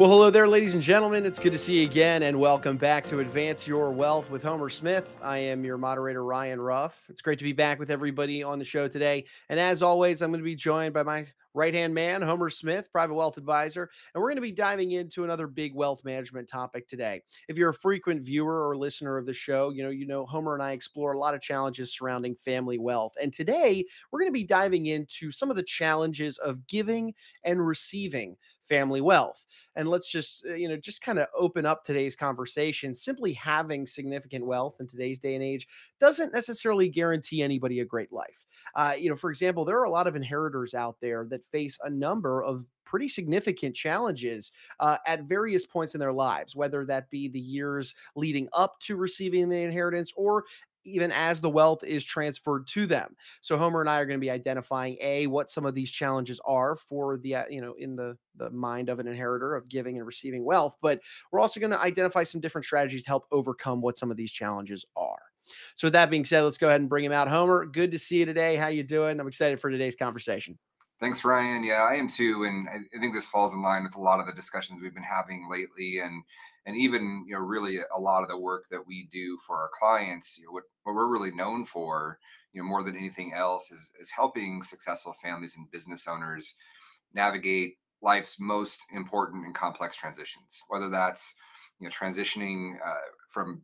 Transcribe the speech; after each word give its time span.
Well, 0.00 0.08
hello 0.08 0.30
there, 0.30 0.48
ladies 0.48 0.72
and 0.72 0.82
gentlemen. 0.82 1.26
It's 1.26 1.38
good 1.38 1.52
to 1.52 1.58
see 1.58 1.80
you 1.80 1.82
again, 1.82 2.22
and 2.22 2.40
welcome 2.40 2.78
back 2.78 3.04
to 3.08 3.20
Advance 3.20 3.66
Your 3.66 3.90
Wealth 3.90 4.30
with 4.30 4.42
Homer 4.42 4.70
Smith. 4.70 5.06
I 5.22 5.36
am 5.36 5.62
your 5.62 5.76
moderator, 5.76 6.24
Ryan 6.24 6.58
Ruff. 6.58 6.98
It's 7.10 7.20
great 7.20 7.38
to 7.40 7.44
be 7.44 7.52
back 7.52 7.78
with 7.78 7.90
everybody 7.90 8.42
on 8.42 8.58
the 8.58 8.64
show 8.64 8.88
today. 8.88 9.26
And 9.50 9.60
as 9.60 9.82
always, 9.82 10.22
I'm 10.22 10.30
going 10.30 10.40
to 10.40 10.44
be 10.44 10.56
joined 10.56 10.94
by 10.94 11.02
my 11.02 11.26
right 11.54 11.74
hand 11.74 11.94
man, 11.94 12.22
Homer 12.22 12.50
Smith, 12.50 12.90
private 12.92 13.14
wealth 13.14 13.36
advisor. 13.36 13.90
And 14.14 14.20
we're 14.22 14.28
going 14.28 14.36
to 14.36 14.42
be 14.42 14.52
diving 14.52 14.92
into 14.92 15.24
another 15.24 15.46
big 15.46 15.74
wealth 15.74 16.04
management 16.04 16.48
topic 16.48 16.88
today. 16.88 17.22
If 17.48 17.56
you're 17.56 17.70
a 17.70 17.74
frequent 17.74 18.22
viewer 18.22 18.68
or 18.68 18.76
listener 18.76 19.16
of 19.16 19.26
the 19.26 19.34
show, 19.34 19.70
you 19.70 19.82
know, 19.82 19.90
you 19.90 20.06
know, 20.06 20.26
Homer 20.26 20.54
and 20.54 20.62
I 20.62 20.72
explore 20.72 21.12
a 21.12 21.18
lot 21.18 21.34
of 21.34 21.40
challenges 21.40 21.94
surrounding 21.94 22.36
family 22.36 22.78
wealth. 22.78 23.14
And 23.20 23.32
today 23.32 23.84
we're 24.10 24.20
going 24.20 24.30
to 24.30 24.32
be 24.32 24.44
diving 24.44 24.86
into 24.86 25.30
some 25.30 25.50
of 25.50 25.56
the 25.56 25.62
challenges 25.62 26.38
of 26.38 26.66
giving 26.66 27.14
and 27.44 27.66
receiving 27.66 28.36
family 28.70 29.00
wealth. 29.00 29.44
And 29.76 29.88
let's 29.88 30.10
just, 30.10 30.44
you 30.44 30.68
know, 30.68 30.76
just 30.76 31.02
kind 31.02 31.18
of 31.18 31.26
open 31.36 31.66
up 31.66 31.84
today's 31.84 32.16
conversation. 32.16 32.94
Simply 32.94 33.32
having 33.32 33.86
significant 33.86 34.46
wealth 34.46 34.76
in 34.80 34.86
today's 34.86 35.18
day 35.18 35.34
and 35.34 35.44
age 35.44 35.66
doesn't 35.98 36.32
necessarily 36.32 36.88
guarantee 36.88 37.42
anybody 37.42 37.80
a 37.80 37.84
great 37.84 38.12
life. 38.12 38.46
Uh, 38.74 38.94
you 38.96 39.10
know, 39.10 39.16
for 39.16 39.30
example, 39.30 39.64
there 39.64 39.78
are 39.78 39.84
a 39.84 39.90
lot 39.90 40.06
of 40.06 40.16
inheritors 40.16 40.74
out 40.74 40.96
there 41.00 41.26
that 41.30 41.39
face 41.44 41.78
a 41.82 41.90
number 41.90 42.42
of 42.42 42.66
pretty 42.84 43.08
significant 43.08 43.74
challenges 43.74 44.50
uh, 44.80 44.96
at 45.06 45.24
various 45.24 45.64
points 45.64 45.94
in 45.94 46.00
their 46.00 46.12
lives, 46.12 46.56
whether 46.56 46.84
that 46.84 47.08
be 47.08 47.28
the 47.28 47.38
years 47.38 47.94
leading 48.16 48.48
up 48.52 48.80
to 48.80 48.96
receiving 48.96 49.48
the 49.48 49.56
inheritance 49.56 50.12
or 50.16 50.44
even 50.84 51.12
as 51.12 51.40
the 51.40 51.50
wealth 51.50 51.84
is 51.84 52.04
transferred 52.04 52.66
to 52.66 52.86
them. 52.86 53.14
So 53.42 53.56
Homer 53.56 53.80
and 53.80 53.90
I 53.90 54.00
are 54.00 54.06
going 54.06 54.18
to 54.18 54.24
be 54.24 54.30
identifying 54.30 54.96
a 55.00 55.26
what 55.26 55.50
some 55.50 55.66
of 55.66 55.74
these 55.74 55.90
challenges 55.90 56.40
are 56.44 56.74
for 56.74 57.18
the 57.18 57.36
uh, 57.36 57.44
you 57.48 57.60
know 57.60 57.74
in 57.78 57.96
the 57.96 58.16
the 58.36 58.50
mind 58.50 58.88
of 58.88 58.98
an 58.98 59.06
inheritor 59.06 59.54
of 59.54 59.68
giving 59.68 59.98
and 59.98 60.06
receiving 60.06 60.44
wealth, 60.44 60.76
but 60.80 61.00
we're 61.30 61.40
also 61.40 61.60
going 61.60 61.70
to 61.70 61.80
identify 61.80 62.24
some 62.24 62.40
different 62.40 62.64
strategies 62.64 63.02
to 63.02 63.08
help 63.08 63.26
overcome 63.30 63.80
what 63.80 63.98
some 63.98 64.10
of 64.10 64.16
these 64.16 64.30
challenges 64.30 64.84
are. 64.96 65.20
So 65.74 65.86
with 65.86 65.94
that 65.94 66.10
being 66.10 66.24
said, 66.24 66.42
let's 66.42 66.58
go 66.58 66.68
ahead 66.68 66.80
and 66.80 66.88
bring 66.88 67.04
him 67.04 67.12
out. 67.12 67.28
Homer, 67.28 67.66
good 67.66 67.90
to 67.92 67.98
see 67.98 68.18
you 68.18 68.24
today. 68.24 68.56
How 68.56 68.68
you 68.68 68.82
doing? 68.82 69.18
I'm 69.18 69.28
excited 69.28 69.60
for 69.60 69.70
today's 69.70 69.96
conversation. 69.96 70.58
Thanks, 71.00 71.24
Ryan. 71.24 71.64
Yeah, 71.64 71.82
I 71.90 71.94
am 71.94 72.08
too, 72.08 72.44
and 72.44 72.68
I 72.68 72.98
think 72.98 73.14
this 73.14 73.26
falls 73.26 73.54
in 73.54 73.62
line 73.62 73.84
with 73.84 73.96
a 73.96 74.00
lot 74.00 74.20
of 74.20 74.26
the 74.26 74.34
discussions 74.34 74.80
we've 74.82 74.92
been 74.92 75.02
having 75.02 75.48
lately, 75.50 75.98
and 75.98 76.22
and 76.66 76.76
even 76.76 77.24
you 77.26 77.34
know 77.34 77.40
really 77.40 77.78
a 77.94 77.98
lot 77.98 78.22
of 78.22 78.28
the 78.28 78.36
work 78.36 78.66
that 78.70 78.86
we 78.86 79.08
do 79.10 79.38
for 79.46 79.56
our 79.56 79.70
clients. 79.72 80.36
You 80.38 80.46
know, 80.46 80.52
what 80.52 80.64
what 80.82 80.94
we're 80.94 81.08
really 81.10 81.30
known 81.30 81.64
for, 81.64 82.18
you 82.52 82.60
know, 82.60 82.68
more 82.68 82.82
than 82.82 82.96
anything 82.96 83.32
else, 83.34 83.70
is 83.70 83.92
is 83.98 84.10
helping 84.10 84.62
successful 84.62 85.14
families 85.22 85.54
and 85.56 85.70
business 85.70 86.06
owners 86.06 86.54
navigate 87.14 87.76
life's 88.02 88.38
most 88.38 88.82
important 88.92 89.46
and 89.46 89.54
complex 89.54 89.96
transitions, 89.96 90.62
whether 90.68 90.90
that's 90.90 91.34
you 91.78 91.88
know 91.88 91.90
transitioning 91.90 92.74
uh, 92.86 93.08
from 93.30 93.62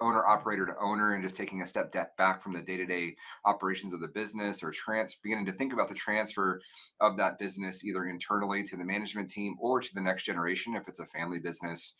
owner 0.00 0.26
operator 0.26 0.66
to 0.66 0.74
owner 0.80 1.14
and 1.14 1.22
just 1.22 1.36
taking 1.36 1.62
a 1.62 1.66
step 1.66 1.92
back 2.16 2.42
from 2.42 2.52
the 2.52 2.62
day-to-day 2.62 3.14
operations 3.44 3.92
of 3.92 4.00
the 4.00 4.08
business 4.08 4.62
or 4.62 4.70
trans 4.70 5.16
beginning 5.22 5.46
to 5.46 5.52
think 5.52 5.72
about 5.72 5.88
the 5.88 5.94
transfer 5.94 6.60
of 7.00 7.16
that 7.16 7.38
business 7.38 7.84
either 7.84 8.06
internally 8.06 8.62
to 8.62 8.76
the 8.76 8.84
management 8.84 9.28
team 9.28 9.56
or 9.60 9.80
to 9.80 9.94
the 9.94 10.00
next 10.00 10.24
generation 10.24 10.74
if 10.74 10.86
it's 10.88 11.00
a 11.00 11.06
family 11.06 11.38
business 11.38 11.94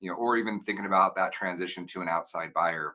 you 0.00 0.10
know 0.10 0.16
or 0.16 0.36
even 0.36 0.60
thinking 0.60 0.86
about 0.86 1.16
that 1.16 1.32
transition 1.32 1.86
to 1.86 2.00
an 2.00 2.08
outside 2.08 2.52
buyer. 2.54 2.94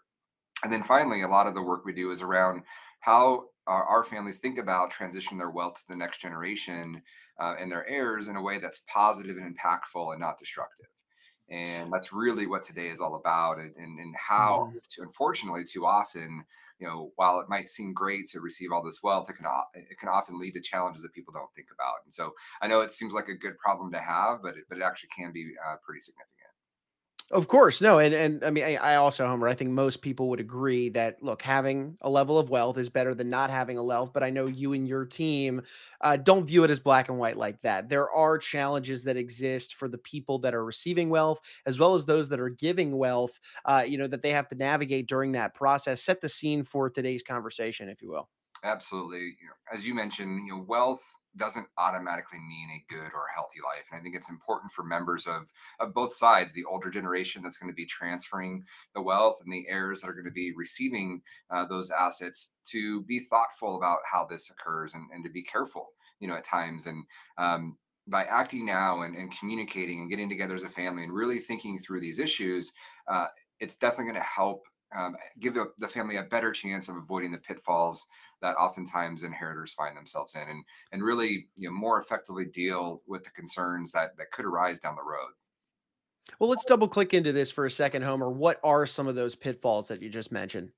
And 0.64 0.72
then 0.72 0.84
finally 0.84 1.24
a 1.24 1.28
lot 1.28 1.48
of 1.48 1.54
the 1.54 1.62
work 1.62 1.86
we 1.86 1.94
do 1.94 2.12
is 2.12 2.22
around 2.22 2.64
how 3.02 3.46
our, 3.68 3.84
our 3.84 4.04
families 4.04 4.40
think 4.40 4.58
about 4.58 4.92
transitioning 4.92 5.38
their 5.38 5.52
wealth 5.52 5.76
to 5.76 5.84
the 5.90 5.96
next 5.96 6.22
generation 6.22 7.02
uh, 7.40 7.56
and 7.60 7.72
their 7.72 7.88
heirs 7.88 8.28
in 8.28 8.36
a 8.36 8.42
way 8.42 8.60
that's 8.60 8.82
positive 8.88 9.38
and 9.38 9.58
impactful 9.58 10.12
and 10.12 10.22
not 10.22 10.38
destructive 10.38 10.88
and 11.50 11.92
that's 11.92 12.14
really 12.14 12.48
what 12.48 12.64
today 12.64 12.88
is 12.88 13.02
all 13.02 13.16
about 13.16 13.58
and, 13.58 13.76
and, 13.76 14.00
and 14.00 14.16
how 14.16 14.68
mm-hmm. 14.70 14.78
to, 14.90 15.02
unfortunately 15.02 15.64
too 15.64 15.86
often 15.86 16.44
you 16.80 16.88
know 16.88 17.12
while 17.16 17.40
it 17.40 17.50
might 17.50 17.70
seem 17.70 17.94
great 17.94 18.28
to 18.28 18.40
receive 18.40 18.72
all 18.72 18.84
this 18.84 19.02
wealth 19.04 19.30
it 19.30 19.36
can 19.36 19.46
it 19.74 19.98
can 20.00 20.10
often 20.10 20.40
lead 20.40 20.52
to 20.52 20.62
challenges 20.62 21.02
that 21.02 21.14
people 21.14 21.34
don't 21.34 21.54
think 21.56 21.68
about 21.74 21.96
and 22.04 22.14
so 22.14 22.32
i 22.62 22.68
know 22.68 22.82
it 22.82 22.92
seems 22.92 23.14
like 23.14 23.28
a 23.28 23.36
good 23.36 23.58
problem 23.58 23.92
to 23.92 24.00
have 24.00 24.42
but 24.42 24.56
it, 24.58 24.64
but 24.70 24.78
it 24.78 24.84
actually 24.84 25.10
can 25.16 25.32
be 25.32 25.52
uh, 25.68 25.76
pretty 25.86 26.00
significant 26.00 26.43
of 27.34 27.48
course, 27.48 27.82
no, 27.82 28.00
and 28.00 28.14
and 28.14 28.44
I 28.44 28.50
mean, 28.50 28.64
I, 28.64 28.76
I, 28.76 28.96
also, 28.96 29.26
Homer, 29.26 29.48
I 29.48 29.56
think 29.56 29.72
most 29.72 30.02
people 30.02 30.30
would 30.30 30.40
agree 30.40 30.90
that 30.90 31.22
look, 31.22 31.42
having 31.42 31.98
a 32.02 32.10
level 32.10 32.38
of 32.38 32.50
wealth 32.50 32.78
is 32.78 32.90
better 32.90 33.14
than 33.16 33.30
not 33.30 33.50
having 33.50 33.78
a 33.78 33.84
wealth. 33.84 34.12
But 34.14 34.24
I 34.24 34.30
know 34.30 34.46
you 34.46 34.74
and 34.74 34.88
your 34.88 35.06
team 35.06 35.62
uh, 36.02 36.18
don't 36.18 36.46
view 36.46 36.64
it 36.64 36.70
as 36.70 36.80
black 36.80 37.10
and 37.10 37.18
white 37.18 37.36
like 37.36 37.62
that. 37.62 37.90
There 37.90 38.10
are 38.12 38.38
challenges 38.38 39.04
that 39.04 39.18
exist 39.18 39.76
for 39.76 39.88
the 39.88 39.98
people 39.98 40.40
that 40.40 40.54
are 40.54 40.64
receiving 40.64 41.10
wealth, 41.10 41.40
as 41.66 41.80
well 41.80 41.96
as 41.96 42.06
those 42.06 42.30
that 42.30 42.40
are 42.40 42.50
giving 42.50 42.98
wealth. 42.98 43.40
Uh, 43.66 43.84
you 43.86 43.98
know 43.98 44.08
that 44.08 44.22
they 44.22 44.32
have 44.32 44.48
to 44.50 44.56
navigate 44.56 45.08
during 45.08 45.32
that 45.34 45.56
process. 45.56 46.02
Set 46.02 46.22
the 46.22 46.30
scene 46.30 46.64
for 46.64 46.90
today's 46.90 47.24
conversation, 47.24 47.90
if 47.90 48.02
you 48.02 48.10
will. 48.10 48.30
Absolutely, 48.64 49.20
you 49.20 49.48
know, 49.48 49.74
as 49.74 49.86
you 49.86 49.94
mentioned, 49.94 50.48
you 50.48 50.54
know, 50.54 50.64
wealth 50.68 51.04
doesn't 51.36 51.68
automatically 51.78 52.40
mean 52.40 52.70
a 52.70 52.94
good 52.94 53.12
or 53.14 53.26
healthy 53.34 53.60
life. 53.64 53.86
And 53.92 54.00
I 54.00 54.04
think 54.04 54.16
it's 54.16 54.30
important 54.30 54.72
for 54.72 54.84
members 54.84 55.28
of 55.28 55.52
of 55.80 55.94
both 55.94 56.16
sides, 56.16 56.54
the 56.54 56.66
older 56.66 56.90
generation 56.90 57.42
that's 57.42 57.58
going 57.58 57.72
to 57.72 57.76
be 57.76 57.86
transferring 57.86 58.64
the 58.94 59.02
wealth 59.02 59.42
and 59.44 59.52
the 59.52 59.66
heirs 59.68 60.02
that 60.02 60.10
are 60.10 60.14
going 60.14 60.26
to 60.26 60.32
be 60.32 60.54
receiving 60.56 61.22
uh, 61.50 61.66
those 61.66 61.90
assets 61.90 62.54
to 62.66 63.02
be 63.04 63.20
thoughtful 63.20 63.78
about 63.78 64.00
how 64.10 64.26
this 64.26 64.50
occurs 64.50 64.94
and, 64.94 65.10
and 65.14 65.24
to 65.24 65.30
be 65.30 65.44
careful, 65.44 65.90
you 66.20 66.28
know, 66.28 66.36
at 66.36 66.44
times. 66.44 66.88
And 66.88 67.04
um, 67.38 67.78
by 68.08 68.26
acting 68.26 68.66
now 68.66 69.02
and, 69.02 69.16
and 69.16 69.38
communicating 69.38 70.02
and 70.02 70.10
getting 70.10 70.30
together 70.30 70.56
as 70.56 70.64
a 70.64 70.70
family 70.70 71.04
and 71.04 71.14
really 71.14 71.40
thinking 71.40 71.80
through 71.80 72.02
these 72.02 72.20
issues, 72.20 72.74
uh, 73.08 73.28
it's 73.60 73.78
definitely 73.78 74.12
going 74.12 74.22
to 74.22 74.28
help 74.28 74.64
um, 74.98 75.16
give 75.40 75.54
the, 75.54 75.72
the, 75.80 75.88
family 75.88 76.18
a 76.18 76.24
better 76.24 76.52
chance 76.52 76.90
of 76.90 76.96
avoiding 76.96 77.32
the 77.32 77.38
pitfalls 77.38 78.06
that 78.42 78.56
oftentimes 78.56 79.24
inheritors 79.24 79.74
find 79.74 79.96
themselves 79.96 80.36
in 80.36 80.42
and 80.42 80.64
and 80.92 81.04
really 81.04 81.48
you 81.56 81.70
know 81.70 81.76
more 81.76 82.00
effectively 82.00 82.46
deal 82.46 83.02
with 83.08 83.24
the 83.24 83.30
concerns 83.32 83.92
that 83.92 84.16
that 84.18 84.32
could 84.32 84.46
arise 84.46 84.80
down 84.80 84.96
the 84.96 85.02
road. 85.02 85.32
Well 86.40 86.50
let's 86.50 86.66
double 86.66 86.88
click 86.88 87.14
into 87.14 87.32
this 87.32 87.52
for 87.52 87.66
a 87.66 87.72
second 87.72 88.04
homer. 88.04 88.30
What 88.30 88.60
are 88.64 88.86
some 88.86 89.08
of 89.08 89.16
those 89.16 89.36
pitfalls 89.36 89.88
that 89.88 90.02
you 90.02 90.10
just 90.10 90.32
mentioned? 90.32 90.70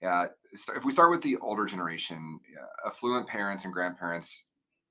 Yeah 0.00 0.26
if 0.52 0.84
we 0.84 0.92
start 0.92 1.10
with 1.10 1.22
the 1.22 1.36
older 1.38 1.64
generation 1.64 2.38
affluent 2.86 3.26
parents 3.26 3.64
and 3.64 3.72
grandparents 3.72 4.44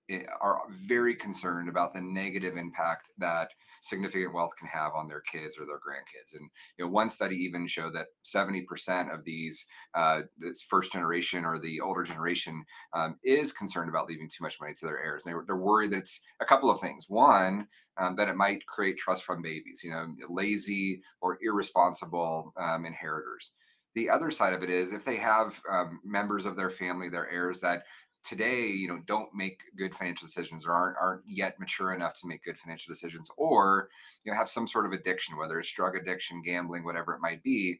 eh, 0.09 0.23
are 0.41 0.61
very 0.69 1.15
concerned 1.15 1.69
about 1.69 1.93
the 1.93 2.01
negative 2.01 2.57
impact 2.57 3.09
that 3.17 3.49
significant 3.81 4.33
wealth 4.33 4.51
can 4.57 4.67
have 4.67 4.93
on 4.95 5.07
their 5.07 5.21
kids 5.21 5.57
or 5.59 5.65
their 5.65 5.77
grandkids. 5.77 6.35
And 6.35 6.49
you 6.77 6.85
know, 6.85 6.91
one 6.91 7.09
study 7.09 7.35
even 7.35 7.67
showed 7.67 7.93
that 7.95 8.07
70% 8.25 9.13
of 9.13 9.23
these 9.25 9.65
uh, 9.93 10.21
this 10.37 10.61
first 10.61 10.93
generation 10.93 11.43
or 11.43 11.59
the 11.59 11.81
older 11.81 12.03
generation 12.03 12.63
um, 12.93 13.17
is 13.23 13.51
concerned 13.51 13.89
about 13.89 14.07
leaving 14.07 14.29
too 14.29 14.43
much 14.43 14.59
money 14.61 14.73
to 14.73 14.85
their 14.85 15.03
heirs. 15.03 15.23
And 15.25 15.33
they're, 15.33 15.43
they're 15.45 15.57
worried 15.57 15.91
that 15.91 15.99
it's 15.99 16.21
a 16.39 16.45
couple 16.45 16.69
of 16.69 16.79
things. 16.79 17.05
One, 17.07 17.67
um, 17.97 18.15
that 18.15 18.29
it 18.29 18.35
might 18.35 18.65
create 18.67 18.97
trust 18.97 19.23
fund 19.25 19.43
babies, 19.43 19.81
you 19.83 19.91
know, 19.91 20.07
lazy 20.29 21.01
or 21.21 21.37
irresponsible 21.41 22.53
um, 22.57 22.85
inheritors. 22.85 23.51
The 23.93 24.09
other 24.09 24.31
side 24.31 24.53
of 24.53 24.63
it 24.63 24.69
is 24.69 24.93
if 24.93 25.03
they 25.03 25.17
have 25.17 25.61
um, 25.69 25.99
members 26.05 26.45
of 26.45 26.55
their 26.55 26.69
family, 26.69 27.09
their 27.09 27.29
heirs 27.29 27.59
that 27.59 27.83
today 28.23 28.67
you 28.67 28.87
know 28.87 28.99
don't 29.07 29.33
make 29.33 29.61
good 29.77 29.95
financial 29.95 30.27
decisions 30.27 30.65
or 30.65 30.73
aren't 30.73 30.97
aren't 31.01 31.23
yet 31.27 31.59
mature 31.59 31.93
enough 31.93 32.13
to 32.13 32.27
make 32.27 32.43
good 32.43 32.57
financial 32.57 32.93
decisions 32.93 33.29
or 33.37 33.89
you 34.23 34.31
know 34.31 34.37
have 34.37 34.49
some 34.49 34.67
sort 34.67 34.85
of 34.85 34.91
addiction 34.91 35.37
whether 35.37 35.59
it's 35.59 35.71
drug 35.71 35.95
addiction 35.95 36.41
gambling 36.43 36.83
whatever 36.83 37.13
it 37.13 37.21
might 37.21 37.41
be 37.43 37.79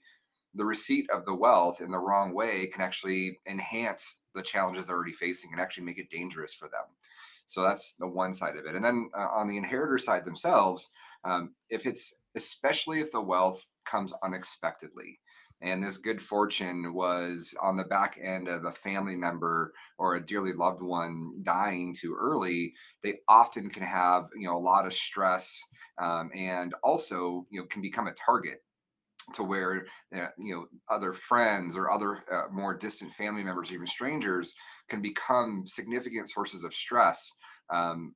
the 0.53 0.65
receipt 0.65 1.09
of 1.09 1.25
the 1.25 1.33
wealth 1.33 1.81
in 1.81 1.91
the 1.91 1.97
wrong 1.97 2.33
way 2.33 2.67
can 2.67 2.81
actually 2.81 3.39
enhance 3.47 4.21
the 4.35 4.41
challenges 4.41 4.85
they're 4.85 4.95
already 4.95 5.13
facing 5.13 5.51
and 5.51 5.61
actually 5.61 5.85
make 5.85 5.97
it 5.97 6.09
dangerous 6.09 6.53
for 6.53 6.67
them. 6.67 6.83
So 7.47 7.61
that's 7.63 7.93
the 7.93 8.07
one 8.07 8.33
side 8.33 8.55
of 8.55 8.65
it. 8.65 8.75
And 8.75 8.83
then 8.83 9.09
uh, 9.17 9.27
on 9.33 9.47
the 9.47 9.57
inheritor 9.57 9.97
side 9.97 10.25
themselves 10.25 10.89
um, 11.23 11.53
if 11.69 11.85
it's 11.85 12.15
especially 12.35 12.99
if 12.99 13.11
the 13.11 13.21
wealth 13.21 13.67
comes 13.85 14.13
unexpectedly 14.23 15.19
and 15.61 15.83
this 15.83 15.97
good 15.97 16.21
fortune 16.21 16.93
was 16.93 17.53
on 17.61 17.77
the 17.77 17.83
back 17.83 18.17
end 18.23 18.47
of 18.47 18.65
a 18.65 18.71
family 18.71 19.15
member 19.15 19.73
or 19.97 20.15
a 20.15 20.25
dearly 20.25 20.53
loved 20.53 20.81
one 20.81 21.33
dying 21.43 21.95
too 21.99 22.15
early 22.19 22.73
they 23.03 23.15
often 23.27 23.69
can 23.69 23.83
have 23.83 24.27
you 24.35 24.47
know 24.47 24.57
a 24.57 24.59
lot 24.59 24.85
of 24.85 24.93
stress 24.93 25.61
um, 26.01 26.29
and 26.35 26.73
also 26.83 27.45
you 27.49 27.59
know 27.59 27.67
can 27.67 27.81
become 27.81 28.07
a 28.07 28.13
target 28.13 28.63
to 29.33 29.43
where 29.43 29.85
uh, 30.15 30.27
you 30.37 30.53
know 30.53 30.65
other 30.89 31.13
friends 31.13 31.77
or 31.77 31.91
other 31.91 32.23
uh, 32.31 32.43
more 32.51 32.75
distant 32.75 33.11
family 33.11 33.43
members 33.43 33.71
even 33.71 33.87
strangers 33.87 34.55
can 34.89 35.01
become 35.01 35.63
significant 35.65 36.29
sources 36.29 36.63
of 36.63 36.73
stress 36.73 37.33
um, 37.71 38.13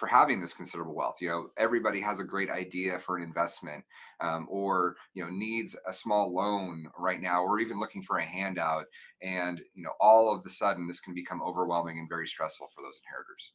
for 0.00 0.08
having 0.08 0.40
this 0.40 0.54
considerable 0.54 0.94
wealth. 0.96 1.20
You 1.20 1.28
know, 1.28 1.50
everybody 1.56 2.00
has 2.00 2.18
a 2.18 2.24
great 2.24 2.50
idea 2.50 2.98
for 2.98 3.16
an 3.16 3.22
investment, 3.22 3.84
um, 4.20 4.48
or 4.50 4.96
you 5.14 5.24
know 5.24 5.30
needs 5.30 5.76
a 5.86 5.92
small 5.92 6.34
loan 6.34 6.90
right 6.98 7.20
now, 7.20 7.44
or 7.44 7.60
even 7.60 7.78
looking 7.78 8.02
for 8.02 8.18
a 8.18 8.24
handout, 8.26 8.86
and 9.22 9.60
you 9.74 9.84
know 9.84 9.92
all 10.00 10.34
of 10.34 10.42
the 10.42 10.50
sudden 10.50 10.88
this 10.88 11.00
can 11.00 11.14
become 11.14 11.42
overwhelming 11.42 11.98
and 11.98 12.08
very 12.08 12.26
stressful 12.26 12.68
for 12.74 12.82
those 12.82 13.00
inheritors. 13.06 13.52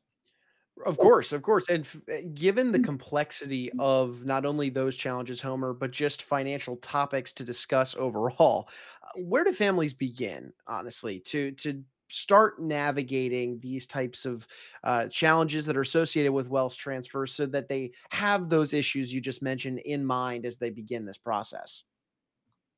Of 0.86 1.00
course, 1.00 1.32
of 1.32 1.42
course, 1.42 1.70
and 1.70 1.86
f 1.86 1.96
eh, 2.10 2.22
given 2.34 2.72
the 2.74 2.80
complexity 2.80 3.72
of 3.80 4.26
not 4.26 4.46
only 4.46 4.70
those 4.70 4.96
challenges, 4.98 5.40
Homer, 5.40 5.74
but 5.74 5.92
just 5.92 6.22
financial 6.22 6.76
topics 6.78 7.32
to 7.34 7.46
discuss 7.46 7.96
overall, 7.96 8.68
uh, 9.02 9.22
where 9.22 9.46
do 9.46 9.54
families 9.54 9.94
begin, 9.94 10.52
honestly, 10.68 11.22
to 11.22 11.52
to 11.54 11.84
start 12.10 12.62
navigating 12.62 13.60
these 13.60 13.88
types 13.88 14.26
of, 14.26 14.48
uh, 14.84 15.08
challenges 15.10 15.66
that 15.66 15.78
are 15.78 15.82
associated 15.82 16.32
with 16.34 16.48
wealth 16.48 16.76
transfers 16.76 17.34
so 17.34 17.46
that 17.48 17.68
they 17.70 17.92
have 18.12 18.50
those 18.50 18.74
issues 18.74 19.14
you 19.14 19.22
just 19.22 19.42
mentioned 19.42 19.80
in 19.80 20.06
mind 20.06 20.46
as 20.46 20.58
they 20.58 20.70
begin 20.70 21.06
this 21.06 21.18
process? 21.18 21.84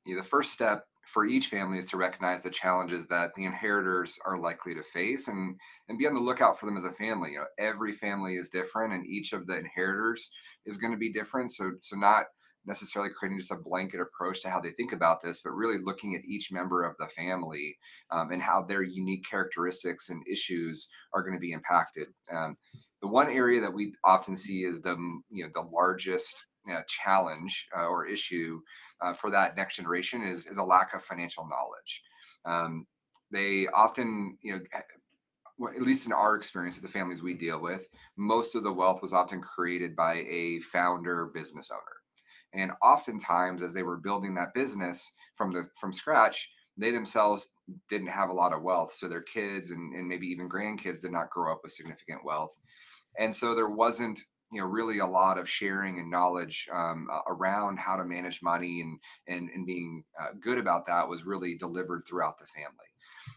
Know, 0.06 0.15
the 0.21 0.27
first 0.27 0.53
step 0.53 0.85
for 1.06 1.25
each 1.25 1.47
family 1.47 1.77
is 1.77 1.85
to 1.89 1.97
recognize 1.97 2.44
the 2.44 2.50
challenges 2.50 3.07
that 3.07 3.31
the 3.35 3.45
inheritors 3.45 4.18
are 4.25 4.38
likely 4.38 4.74
to 4.75 4.83
face 4.83 5.27
and 5.27 5.57
and 5.88 5.97
be 5.97 6.07
on 6.07 6.13
the 6.13 6.19
lookout 6.19 6.59
for 6.59 6.65
them 6.65 6.77
as 6.77 6.83
a 6.83 6.91
family. 6.91 7.31
You 7.31 7.39
know, 7.39 7.45
every 7.57 7.94
family 7.94 8.35
is 8.35 8.50
different 8.50 8.94
and 8.94 9.06
each 9.06 9.33
of 9.33 9.47
the 9.47 9.57
inheritors 9.57 10.29
is 10.65 10.77
going 10.77 10.91
to 10.91 10.97
be 10.97 11.12
different. 11.12 11.51
So 11.51 11.74
so 11.81 11.95
not 11.95 12.25
necessarily 12.67 13.11
creating 13.17 13.39
just 13.39 13.51
a 13.51 13.55
blanket 13.55 14.01
approach 14.01 14.41
to 14.41 14.49
how 14.49 14.59
they 14.59 14.71
think 14.71 14.91
about 14.91 15.21
this, 15.21 15.41
but 15.41 15.51
really 15.51 15.79
looking 15.81 16.15
at 16.15 16.25
each 16.25 16.51
member 16.51 16.83
of 16.83 16.95
the 16.99 17.07
family 17.07 17.77
um, 18.11 18.31
and 18.31 18.41
how 18.41 18.61
their 18.61 18.83
unique 18.83 19.25
characteristics 19.27 20.09
and 20.09 20.21
issues 20.31 20.89
are 21.13 21.23
going 21.23 21.33
to 21.33 21.39
be 21.39 21.53
impacted. 21.53 22.07
Um, 22.31 22.57
the 23.01 23.07
one 23.07 23.29
area 23.29 23.61
that 23.61 23.73
we 23.73 23.93
often 24.03 24.35
see 24.35 24.63
is 24.63 24.81
the 24.81 24.97
you 25.29 25.45
know 25.45 25.49
the 25.53 25.69
largest 25.73 26.35
uh, 26.71 26.81
challenge 26.87 27.67
uh, 27.75 27.85
or 27.85 28.05
issue 28.05 28.59
uh, 29.01 29.13
for 29.13 29.29
that 29.31 29.55
next 29.55 29.77
generation 29.77 30.23
is 30.23 30.45
is 30.45 30.57
a 30.57 30.63
lack 30.63 30.93
of 30.93 31.01
financial 31.01 31.47
knowledge. 31.47 32.01
Um, 32.45 32.85
they 33.31 33.67
often, 33.67 34.37
you 34.41 34.53
know, 34.53 34.59
at 35.75 35.81
least 35.81 36.05
in 36.05 36.13
our 36.13 36.35
experience 36.35 36.75
with 36.75 36.83
the 36.83 36.97
families 36.97 37.21
we 37.21 37.33
deal 37.33 37.61
with, 37.61 37.87
most 38.15 38.55
of 38.55 38.63
the 38.63 38.71
wealth 38.71 39.01
was 39.01 39.13
often 39.13 39.41
created 39.41 39.95
by 39.95 40.25
a 40.29 40.59
founder 40.59 41.25
business 41.33 41.71
owner. 41.71 41.96
And 42.57 42.71
oftentimes, 42.83 43.62
as 43.62 43.74
they 43.74 43.83
were 43.83 43.98
building 43.98 44.36
that 44.36 44.54
business 44.54 45.13
from 45.36 45.54
the 45.54 45.63
from 45.80 45.94
scratch, 45.94 46.50
they 46.77 46.92
themselves 46.92 47.54
didn't 47.89 48.07
have 48.07 48.30
a 48.30 48.33
lot 48.33 48.54
of 48.54 48.63
wealth. 48.63 48.94
So 48.94 49.07
their 49.07 49.21
kids 49.21 49.71
and, 49.71 49.95
and 49.95 50.07
maybe 50.07 50.27
even 50.27 50.50
grandkids 50.50 51.01
did 51.01 51.12
not 51.12 51.30
grow 51.30 51.51
up 51.51 51.59
with 51.63 51.71
significant 51.71 52.25
wealth. 52.25 52.56
And 53.19 53.33
so 53.33 53.56
there 53.56 53.69
wasn't 53.69 54.19
you 54.51 54.62
know 54.62 54.68
really 54.68 55.00
a 55.00 55.06
lot 55.06 55.38
of 55.38 55.50
sharing 55.50 56.00
and 56.00 56.09
knowledge 56.09 56.68
um, 56.74 57.07
around 57.27 57.80
how 57.80 57.95
to 57.95 58.06
manage 58.06 58.42
money 58.42 58.81
and 58.81 59.00
and 59.27 59.50
and 59.50 59.65
being 59.65 60.03
uh, 60.21 60.30
good 60.39 60.57
about 60.57 60.86
that 60.88 61.07
was 61.07 61.25
really 61.25 61.57
delivered 61.57 62.03
throughout 62.07 62.38
the 62.38 62.48
family 62.48 62.88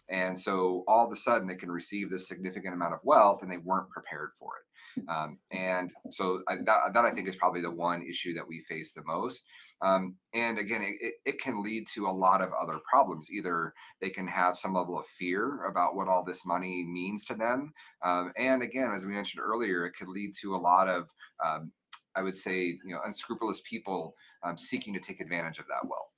and 0.08 0.38
so 0.38 0.84
all 0.86 1.06
of 1.06 1.12
a 1.12 1.16
sudden 1.16 1.46
they 1.46 1.54
can 1.54 1.70
receive 1.70 2.10
this 2.10 2.28
significant 2.28 2.74
amount 2.74 2.94
of 2.94 3.00
wealth 3.02 3.42
and 3.42 3.50
they 3.50 3.58
weren't 3.58 3.90
prepared 3.90 4.30
for 4.38 4.50
it 4.58 4.64
um, 5.08 5.38
and 5.50 5.90
so 6.10 6.42
I, 6.48 6.56
that, 6.64 6.94
that 6.94 7.04
I 7.04 7.10
think 7.10 7.28
is 7.28 7.36
probably 7.36 7.60
the 7.60 7.70
one 7.70 8.02
issue 8.02 8.34
that 8.34 8.46
we 8.46 8.64
face 8.68 8.92
the 8.92 9.02
most. 9.04 9.44
Um, 9.82 10.16
and 10.34 10.58
again, 10.58 10.82
it, 11.00 11.14
it 11.24 11.40
can 11.40 11.62
lead 11.62 11.86
to 11.94 12.06
a 12.06 12.12
lot 12.12 12.42
of 12.42 12.50
other 12.60 12.78
problems. 12.90 13.30
Either 13.30 13.72
they 14.00 14.10
can 14.10 14.26
have 14.26 14.56
some 14.56 14.74
level 14.74 14.98
of 14.98 15.06
fear 15.06 15.64
about 15.64 15.94
what 15.94 16.08
all 16.08 16.24
this 16.24 16.44
money 16.44 16.84
means 16.84 17.24
to 17.26 17.34
them. 17.34 17.72
Um, 18.04 18.32
and 18.36 18.62
again, 18.62 18.92
as 18.94 19.06
we 19.06 19.12
mentioned 19.12 19.42
earlier, 19.42 19.86
it 19.86 19.92
could 19.92 20.08
lead 20.08 20.32
to 20.42 20.54
a 20.54 20.58
lot 20.58 20.88
of, 20.88 21.08
um, 21.44 21.72
I 22.14 22.22
would 22.22 22.36
say, 22.36 22.64
you 22.64 22.94
know, 22.94 23.00
unscrupulous 23.04 23.62
people 23.64 24.14
um, 24.42 24.58
seeking 24.58 24.92
to 24.94 25.00
take 25.00 25.20
advantage 25.20 25.58
of 25.58 25.66
that 25.68 25.88
wealth. 25.88 26.10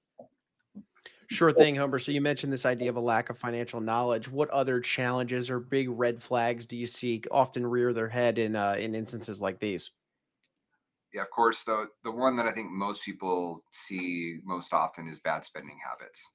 Sure 1.32 1.50
thing, 1.52 1.74
Homer. 1.76 1.98
So 1.98 2.12
you 2.12 2.20
mentioned 2.20 2.52
this 2.52 2.66
idea 2.66 2.90
of 2.90 2.96
a 2.96 3.00
lack 3.00 3.30
of 3.30 3.38
financial 3.38 3.80
knowledge. 3.80 4.28
What 4.28 4.50
other 4.50 4.80
challenges 4.80 5.48
or 5.48 5.58
big 5.60 5.88
red 5.88 6.22
flags 6.22 6.66
do 6.66 6.76
you 6.76 6.86
see 6.86 7.22
often 7.30 7.66
rear 7.66 7.94
their 7.94 8.08
head 8.08 8.38
in 8.38 8.54
uh, 8.54 8.74
in 8.74 8.94
instances 8.94 9.40
like 9.40 9.58
these? 9.58 9.90
Yeah, 11.12 11.22
of 11.22 11.30
course. 11.30 11.64
The 11.64 11.88
the 12.04 12.10
one 12.10 12.36
that 12.36 12.46
I 12.46 12.52
think 12.52 12.70
most 12.70 13.02
people 13.04 13.64
see 13.72 14.40
most 14.44 14.72
often 14.72 15.08
is 15.08 15.20
bad 15.20 15.44
spending 15.44 15.78
habits. 15.84 16.30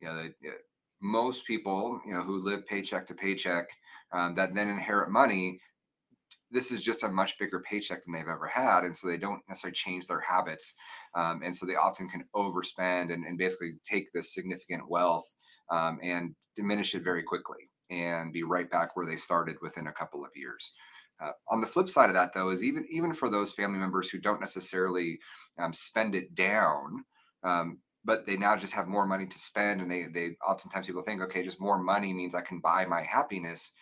You 0.00 0.08
know, 0.08 0.16
the, 0.42 0.48
uh, 0.48 0.52
most 1.00 1.46
people, 1.46 2.00
you 2.06 2.12
know, 2.12 2.22
who 2.22 2.42
live 2.42 2.66
paycheck 2.66 3.06
to 3.06 3.14
paycheck, 3.14 3.66
um, 4.12 4.34
that 4.34 4.54
then 4.54 4.68
inherit 4.68 5.10
money, 5.10 5.60
this 6.52 6.70
is 6.70 6.82
just 6.82 7.02
a 7.02 7.08
much 7.08 7.38
bigger 7.38 7.60
paycheck 7.60 8.04
than 8.04 8.12
they've 8.12 8.28
ever 8.28 8.46
had 8.46 8.84
and 8.84 8.94
so 8.94 9.06
they 9.06 9.16
don't 9.16 9.42
necessarily 9.48 9.74
change 9.74 10.06
their 10.06 10.20
habits 10.20 10.74
um, 11.14 11.40
and 11.44 11.54
so 11.54 11.66
they 11.66 11.74
often 11.74 12.08
can 12.08 12.24
overspend 12.36 13.12
and, 13.12 13.24
and 13.24 13.38
basically 13.38 13.72
take 13.84 14.12
this 14.12 14.34
significant 14.34 14.88
wealth 14.88 15.34
um, 15.70 15.98
and 16.02 16.34
diminish 16.56 16.94
it 16.94 17.02
very 17.02 17.22
quickly 17.22 17.70
and 17.90 18.32
be 18.32 18.42
right 18.42 18.70
back 18.70 18.96
where 18.96 19.06
they 19.06 19.16
started 19.16 19.56
within 19.60 19.88
a 19.88 19.92
couple 19.92 20.24
of 20.24 20.30
years. 20.34 20.72
Uh, 21.22 21.32
on 21.50 21.60
the 21.60 21.66
flip 21.66 21.88
side 21.88 22.08
of 22.08 22.14
that 22.14 22.32
though 22.34 22.50
is 22.50 22.64
even 22.64 22.84
even 22.90 23.12
for 23.12 23.28
those 23.28 23.52
family 23.52 23.78
members 23.78 24.10
who 24.10 24.18
don't 24.18 24.40
necessarily 24.40 25.18
um, 25.58 25.72
spend 25.72 26.14
it 26.14 26.34
down 26.34 27.04
um, 27.44 27.78
but 28.04 28.26
they 28.26 28.36
now 28.36 28.56
just 28.56 28.72
have 28.72 28.88
more 28.88 29.06
money 29.06 29.26
to 29.26 29.38
spend 29.38 29.80
and 29.80 29.90
they 29.90 30.06
they 30.12 30.34
oftentimes 30.46 30.86
people 30.86 31.02
think 31.02 31.20
okay 31.20 31.44
just 31.44 31.60
more 31.60 31.78
money 31.78 32.12
means 32.12 32.34
i 32.34 32.40
can 32.40 32.58
buy 32.58 32.84
my 32.86 33.02
happiness 33.02 33.72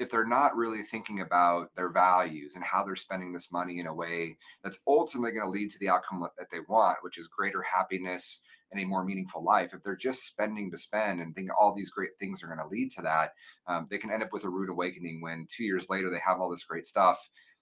if 0.00 0.10
they're 0.10 0.26
not 0.26 0.56
really 0.56 0.82
thinking 0.82 1.20
about 1.20 1.68
their 1.76 1.90
values 1.90 2.54
and 2.54 2.64
how 2.64 2.82
they're 2.82 2.96
spending 2.96 3.32
this 3.32 3.52
money 3.52 3.78
in 3.78 3.86
a 3.86 3.94
way 3.94 4.34
that's 4.64 4.78
ultimately 4.88 5.30
going 5.30 5.44
to 5.44 5.50
lead 5.50 5.68
to 5.68 5.78
the 5.78 5.90
outcome 5.90 6.26
that 6.38 6.46
they 6.50 6.60
want, 6.68 6.96
which 7.02 7.18
is 7.18 7.28
greater 7.28 7.62
happiness 7.62 8.40
and 8.72 8.80
a 8.80 8.86
more 8.86 9.04
meaningful 9.04 9.44
life, 9.44 9.74
if 9.74 9.82
they're 9.82 9.94
just 9.94 10.26
spending 10.26 10.70
to 10.70 10.78
spend 10.78 11.20
and 11.20 11.34
think 11.34 11.50
all 11.58 11.74
these 11.74 11.90
great 11.90 12.10
things 12.18 12.42
are 12.42 12.46
going 12.46 12.58
to 12.58 12.66
lead 12.66 12.90
to 12.90 13.02
that, 13.02 13.32
um, 13.66 13.86
they 13.90 13.98
can 13.98 14.10
end 14.10 14.22
up 14.22 14.32
with 14.32 14.44
a 14.44 14.48
rude 14.48 14.70
awakening 14.70 15.20
when 15.20 15.46
two 15.54 15.64
years 15.64 15.86
later 15.90 16.10
they 16.10 16.20
have 16.24 16.40
all 16.40 16.50
this 16.50 16.64
great 16.64 16.86
stuff 16.86 17.18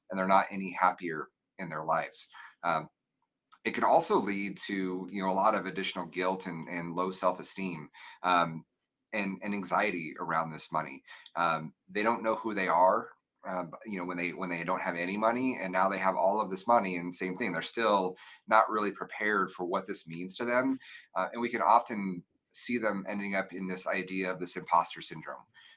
and 0.08 0.18
they're 0.18 0.28
not 0.28 0.46
any 0.52 0.76
happier 0.78 1.26
in 1.58 1.68
their 1.68 1.84
lives. 1.84 2.28
Um, 2.62 2.88
it 3.64 3.74
can 3.74 3.84
also 3.84 4.20
lead 4.20 4.58
to 4.68 5.08
you 5.10 5.22
know 5.22 5.30
a 5.30 5.34
lot 5.34 5.56
of 5.56 5.66
additional 5.66 6.06
guilt 6.06 6.46
and, 6.46 6.68
and 6.68 6.94
low 6.94 7.10
self-esteem 7.10 7.88
um, 8.22 8.64
and, 9.12 9.38
and 9.42 9.54
anxiety 9.54 10.14
around 10.20 10.50
this 10.50 10.70
money. 10.72 11.02
Um, 11.36 11.72
they 11.90 12.02
don't 12.02 12.22
know 12.22 12.36
who 12.36 12.54
they 12.54 12.68
are. 12.68 13.08
Uh, 13.48 13.64
you 13.86 13.98
know 13.98 14.04
when 14.04 14.16
they 14.16 14.30
when 14.30 14.50
they 14.50 14.64
don't 14.64 14.82
have 14.82 14.96
any 14.96 15.16
money 15.16 15.58
and 15.62 15.72
now 15.72 15.88
they 15.88 15.96
have 15.96 16.16
all 16.16 16.40
of 16.40 16.50
this 16.50 16.66
money 16.66 16.96
and 16.96 17.14
same 17.14 17.36
thing 17.36 17.52
they're 17.52 17.62
still 17.62 18.16
not 18.48 18.68
really 18.68 18.90
prepared 18.90 19.52
for 19.52 19.64
what 19.64 19.86
this 19.86 20.08
means 20.08 20.36
to 20.36 20.44
them 20.44 20.76
uh, 21.14 21.28
and 21.32 21.40
we 21.40 21.48
can 21.48 21.62
often 21.62 22.20
see 22.50 22.78
them 22.78 23.06
ending 23.08 23.36
up 23.36 23.52
in 23.52 23.68
this 23.68 23.86
idea 23.86 24.30
of 24.30 24.40
this 24.40 24.56
imposter 24.56 25.00
syndrome 25.00 25.36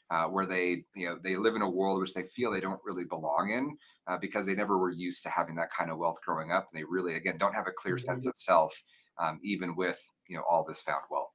uh, 0.09 0.25
where 0.25 0.45
they 0.45 0.83
you 0.95 1.07
know 1.07 1.17
they 1.23 1.37
live 1.37 1.55
in 1.55 1.61
a 1.61 1.69
world 1.69 2.01
which 2.01 2.13
they 2.13 2.23
feel 2.23 2.51
they 2.51 2.59
don't 2.59 2.81
really 2.83 3.05
belong 3.05 3.51
in 3.51 3.77
uh, 4.07 4.17
because 4.17 4.45
they 4.45 4.55
never 4.55 4.77
were 4.77 4.91
used 4.91 5.23
to 5.23 5.29
having 5.29 5.55
that 5.55 5.71
kind 5.71 5.89
of 5.89 5.97
wealth 5.97 6.19
growing 6.25 6.51
up 6.51 6.67
and 6.71 6.79
they 6.79 6.83
really 6.83 7.15
again 7.15 7.37
don't 7.37 7.55
have 7.55 7.67
a 7.67 7.71
clear 7.71 7.97
sense 7.97 8.25
of 8.25 8.33
self 8.35 8.83
um, 9.19 9.39
even 9.43 9.75
with 9.75 10.11
you 10.27 10.35
know 10.35 10.43
all 10.49 10.65
this 10.65 10.81
found 10.81 11.03
wealth 11.09 11.30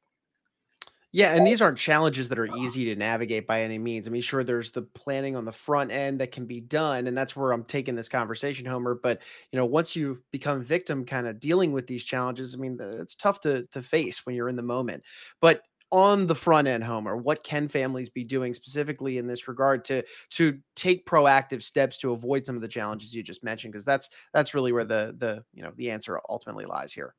Yeah, 1.16 1.34
and 1.34 1.46
these 1.46 1.62
aren't 1.62 1.78
challenges 1.78 2.28
that 2.28 2.38
are 2.38 2.54
easy 2.58 2.84
to 2.84 2.94
navigate 2.94 3.46
by 3.46 3.62
any 3.62 3.78
means. 3.78 4.06
I 4.06 4.10
mean, 4.10 4.20
sure, 4.20 4.44
there's 4.44 4.70
the 4.72 4.82
planning 4.82 5.34
on 5.34 5.46
the 5.46 5.52
front 5.52 5.90
end 5.90 6.20
that 6.20 6.30
can 6.30 6.44
be 6.44 6.60
done, 6.60 7.06
and 7.06 7.16
that's 7.16 7.34
where 7.34 7.52
I'm 7.52 7.64
taking 7.64 7.94
this 7.94 8.10
conversation, 8.10 8.66
Homer. 8.66 8.94
But 8.94 9.22
you 9.50 9.56
know, 9.56 9.64
once 9.64 9.96
you 9.96 10.22
become 10.30 10.62
victim, 10.62 11.06
kind 11.06 11.26
of 11.26 11.40
dealing 11.40 11.72
with 11.72 11.86
these 11.86 12.04
challenges, 12.04 12.54
I 12.54 12.58
mean, 12.58 12.76
it's 12.78 13.14
tough 13.14 13.40
to 13.40 13.64
to 13.68 13.80
face 13.80 14.26
when 14.26 14.36
you're 14.36 14.50
in 14.50 14.56
the 14.56 14.62
moment. 14.62 15.04
But 15.40 15.62
on 15.90 16.26
the 16.26 16.34
front 16.34 16.68
end, 16.68 16.84
Homer, 16.84 17.16
what 17.16 17.42
can 17.42 17.66
families 17.66 18.10
be 18.10 18.22
doing 18.22 18.52
specifically 18.52 19.16
in 19.16 19.26
this 19.26 19.48
regard 19.48 19.86
to 19.86 20.02
to 20.32 20.58
take 20.74 21.06
proactive 21.06 21.62
steps 21.62 21.96
to 22.00 22.12
avoid 22.12 22.44
some 22.44 22.56
of 22.56 22.60
the 22.60 22.68
challenges 22.68 23.14
you 23.14 23.22
just 23.22 23.42
mentioned? 23.42 23.72
Because 23.72 23.86
that's 23.86 24.10
that's 24.34 24.52
really 24.52 24.70
where 24.70 24.84
the 24.84 25.16
the 25.16 25.42
you 25.54 25.62
know 25.62 25.72
the 25.76 25.90
answer 25.90 26.20
ultimately 26.28 26.66
lies 26.66 26.92
here. 26.92 27.14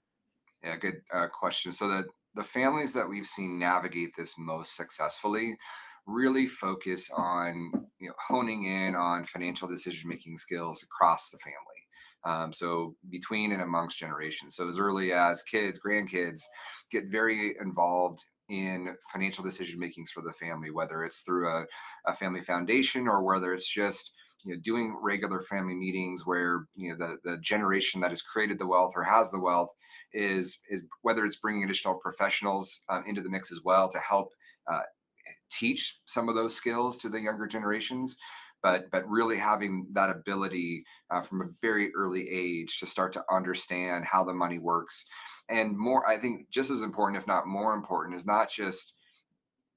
Yeah, 0.63 0.75
good 0.75 1.01
uh, 1.11 1.27
question. 1.27 1.71
So 1.71 1.87
the 1.87 2.05
the 2.37 2.43
families 2.43 2.93
that 2.93 3.09
we've 3.09 3.25
seen 3.25 3.59
navigate 3.59 4.15
this 4.15 4.35
most 4.37 4.77
successfully 4.77 5.57
really 6.05 6.47
focus 6.47 7.09
on 7.15 7.71
you 7.99 8.07
know 8.07 8.13
honing 8.27 8.63
in 8.63 8.95
on 8.95 9.25
financial 9.25 9.67
decision 9.67 10.07
making 10.07 10.37
skills 10.37 10.83
across 10.83 11.29
the 11.29 11.37
family. 11.39 11.57
Um, 12.23 12.53
so 12.53 12.95
between 13.09 13.51
and 13.51 13.61
amongst 13.61 13.99
generations. 13.99 14.55
So 14.55 14.67
as 14.67 14.79
early 14.79 15.13
as 15.13 15.43
kids, 15.43 15.79
grandkids 15.85 16.41
get 16.91 17.05
very 17.07 17.55
involved 17.61 18.23
in 18.49 18.95
financial 19.11 19.43
decision 19.43 19.79
makings 19.79 20.11
for 20.11 20.21
the 20.21 20.33
family, 20.33 20.71
whether 20.71 21.03
it's 21.03 21.21
through 21.21 21.49
a, 21.49 21.65
a 22.05 22.13
family 22.13 22.41
foundation 22.41 23.07
or 23.07 23.23
whether 23.23 23.53
it's 23.53 23.69
just 23.69 24.11
you 24.43 24.53
know 24.53 24.59
doing 24.63 24.97
regular 25.01 25.41
family 25.41 25.75
meetings 25.75 26.25
where 26.25 26.67
you 26.75 26.89
know 26.89 26.97
the 26.97 27.17
the 27.29 27.37
generation 27.39 28.01
that 28.01 28.11
has 28.11 28.21
created 28.21 28.59
the 28.59 28.67
wealth 28.67 28.93
or 28.95 29.03
has 29.03 29.31
the 29.31 29.39
wealth 29.39 29.69
is 30.13 30.59
is 30.69 30.83
whether 31.01 31.25
it's 31.25 31.37
bringing 31.37 31.63
additional 31.63 31.95
professionals 31.95 32.81
um, 32.89 33.03
into 33.07 33.21
the 33.21 33.29
mix 33.29 33.51
as 33.51 33.59
well 33.63 33.89
to 33.89 33.99
help 33.99 34.29
uh, 34.71 34.81
teach 35.51 35.99
some 36.05 36.29
of 36.29 36.35
those 36.35 36.55
skills 36.55 36.97
to 36.97 37.09
the 37.09 37.19
younger 37.19 37.47
generations 37.47 38.17
but 38.63 38.89
but 38.91 39.07
really 39.07 39.37
having 39.37 39.87
that 39.93 40.09
ability 40.09 40.83
uh, 41.11 41.21
from 41.21 41.41
a 41.41 41.45
very 41.61 41.91
early 41.95 42.27
age 42.29 42.79
to 42.79 42.85
start 42.85 43.13
to 43.13 43.23
understand 43.31 44.03
how 44.05 44.23
the 44.23 44.33
money 44.33 44.59
works. 44.59 45.05
And 45.49 45.77
more 45.77 46.07
i 46.07 46.17
think 46.17 46.49
just 46.49 46.71
as 46.71 46.81
important 46.81 47.21
if 47.21 47.27
not 47.27 47.47
more 47.47 47.73
important 47.73 48.15
is 48.15 48.25
not 48.25 48.49
just 48.49 48.93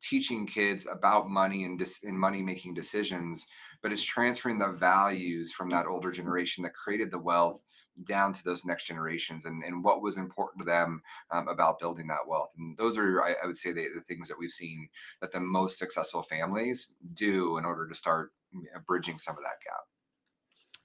teaching 0.03 0.47
kids 0.47 0.87
about 0.91 1.29
money 1.29 1.65
and, 1.65 1.79
dis- 1.79 2.01
and 2.05 2.19
money 2.19 2.43
making 2.43 2.75
decisions 2.75 3.47
but 3.83 3.93
it's 3.93 4.03
transferring 4.03 4.59
the 4.59 4.73
values 4.73 5.53
from 5.53 5.71
that 5.71 5.87
older 5.87 6.11
generation 6.11 6.63
that 6.63 6.75
created 6.75 7.11
the 7.11 7.19
wealth 7.19 7.63
down 8.05 8.33
to 8.33 8.43
those 8.45 8.65
next 8.65 8.87
generations 8.87 9.45
and, 9.45 9.63
and 9.65 9.85
what 9.85 10.03
was 10.03 10.17
important 10.17 10.61
to 10.61 10.65
them 10.65 11.03
um, 11.31 11.49
about 11.49 11.79
building 11.79 12.07
that 12.07 12.27
wealth. 12.27 12.53
And 12.57 12.77
those 12.77 12.97
are, 12.97 13.23
I, 13.23 13.35
I 13.43 13.47
would 13.47 13.57
say, 13.57 13.73
the, 13.73 13.87
the, 13.95 14.01
things 14.01 14.29
that 14.29 14.39
we've 14.39 14.51
seen 14.51 14.89
that 15.21 15.33
the 15.33 15.41
most 15.41 15.79
successful 15.79 16.23
families 16.23 16.95
do 17.15 17.59
in 17.59 17.65
order 17.65 17.87
to 17.89 17.95
start 17.95 18.33
bridging 18.87 19.19
some 19.19 19.37
of 19.37 19.43
that 19.43 19.61
gap. 19.65 19.85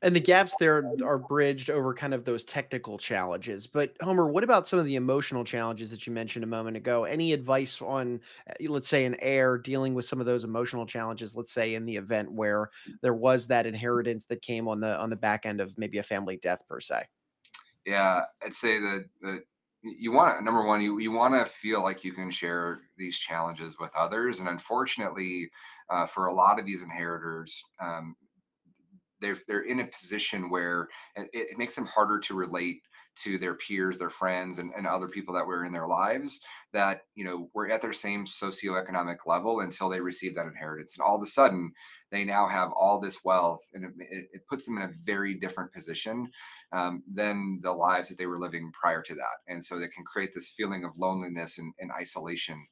And 0.02 0.16
the 0.16 0.20
gaps 0.20 0.54
there 0.60 0.92
are 1.04 1.18
bridged 1.18 1.70
over 1.70 1.94
kind 1.94 2.14
of 2.14 2.26
those 2.26 2.44
technical 2.44 2.98
challenges. 2.98 3.66
But 3.66 3.96
Homer, 4.02 4.28
what 4.28 4.44
about 4.44 4.68
some 4.68 4.78
of 4.78 4.86
the 4.86 4.98
emotional 4.98 5.44
challenges 5.44 5.90
that 5.90 6.06
you 6.06 6.14
mentioned 6.14 6.44
a 6.44 6.48
moment 6.48 6.78
ago? 6.78 7.06
Any 7.06 7.34
advice 7.34 7.82
on, 7.82 8.20
eh, 8.48 8.68
let's 8.68 8.88
say, 8.88 9.06
an 9.06 9.16
heir 9.20 9.58
dealing 9.58 9.94
with 9.94 10.06
some 10.06 10.20
of 10.20 10.26
those 10.26 10.44
emotional 10.44 10.86
challenges? 10.86 11.36
Let's 11.36 11.52
say 11.52 11.76
in 11.76 11.86
the 11.86 11.96
event 11.96 12.32
where 12.32 12.70
there 13.02 13.14
was 13.14 13.48
that 13.48 13.66
inheritance 13.66 14.26
that 14.26 14.42
came 14.42 14.68
on 14.68 14.80
the 14.80 15.00
on 15.00 15.10
the 15.10 15.16
back 15.16 15.46
end 15.46 15.62
of 15.62 15.78
maybe 15.78 15.98
a 15.98 16.04
family 16.04 16.38
death 16.38 16.62
per 16.68 16.80
se. 16.80 17.06
Yeah, 17.86 18.24
I'd 18.44 18.54
say 18.54 18.80
that 18.80 19.06
the 19.22 19.44
you 19.86 20.12
want 20.12 20.38
to 20.38 20.44
number 20.44 20.64
one 20.64 20.82
you, 20.82 21.00
you 21.00 21.12
want 21.12 21.34
to 21.34 21.46
feel 21.46 21.84
like 21.84 22.04
you 22.04 22.12
can 22.12 22.32
share 22.32 22.82
these 22.98 23.18
challenges 23.18 23.78
with 23.80 23.92
others 23.96 24.40
and 24.40 24.50
unfortunately 24.50 25.50
uh, 25.90 26.08
for 26.08 26.26
a 26.26 26.34
lot 26.34 26.60
of 26.60 26.66
these 26.66 26.82
inheritors 26.82 27.64
um, 27.80 28.16
they're 29.26 29.40
they're 29.48 29.62
in 29.62 29.80
a 29.80 29.88
position 29.88 30.50
where 30.50 30.88
it, 31.16 31.30
it 31.34 31.58
makes 31.58 31.76
them 31.76 31.88
harder 31.88 32.20
to 32.20 32.36
relate 32.36 32.82
to 33.24 33.38
their 33.38 33.56
peers, 33.56 33.98
their 33.98 34.10
friends, 34.10 34.60
and, 34.60 34.72
and 34.78 34.86
other 34.86 35.08
people 35.08 35.34
that 35.34 35.48
were 35.48 35.64
in 35.64 35.72
their 35.72 35.88
lives 35.88 36.42
that 36.74 37.02
you 37.16 37.26
know 37.26 37.50
were 37.54 37.70
at 37.72 37.82
their 37.82 37.94
same 37.94 38.26
socioeconomic 38.26 39.18
level 39.26 39.62
until 39.62 39.90
they 39.90 40.00
received 40.00 40.38
that 40.38 40.46
inheritance. 40.46 40.96
And 40.96 41.04
all 41.04 41.16
of 41.16 41.24
a 41.24 41.26
sudden, 41.26 41.72
they 42.12 42.24
now 42.24 42.48
have 42.48 42.72
all 42.74 43.00
this 43.00 43.24
wealth, 43.24 43.62
and 43.74 43.86
it, 43.86 44.28
it 44.32 44.48
puts 44.48 44.66
them 44.66 44.78
in 44.78 44.84
a 44.84 44.94
very 45.04 45.34
different 45.34 45.74
position 45.74 46.30
um, 46.72 47.02
than 47.12 47.60
the 47.64 47.72
lives 47.72 48.10
that 48.10 48.18
they 48.20 48.28
were 48.28 48.40
living 48.40 48.72
prior 48.80 49.02
to 49.02 49.16
that. 49.16 49.52
And 49.52 49.64
so 49.64 49.80
they 49.80 49.88
can 49.88 50.04
create 50.06 50.34
this 50.34 50.54
feeling 50.56 50.84
of 50.84 50.92
loneliness 50.98 51.58
and, 51.58 51.74
and 51.80 51.92
isolation. 51.92 52.64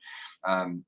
Um, 0.45 0.85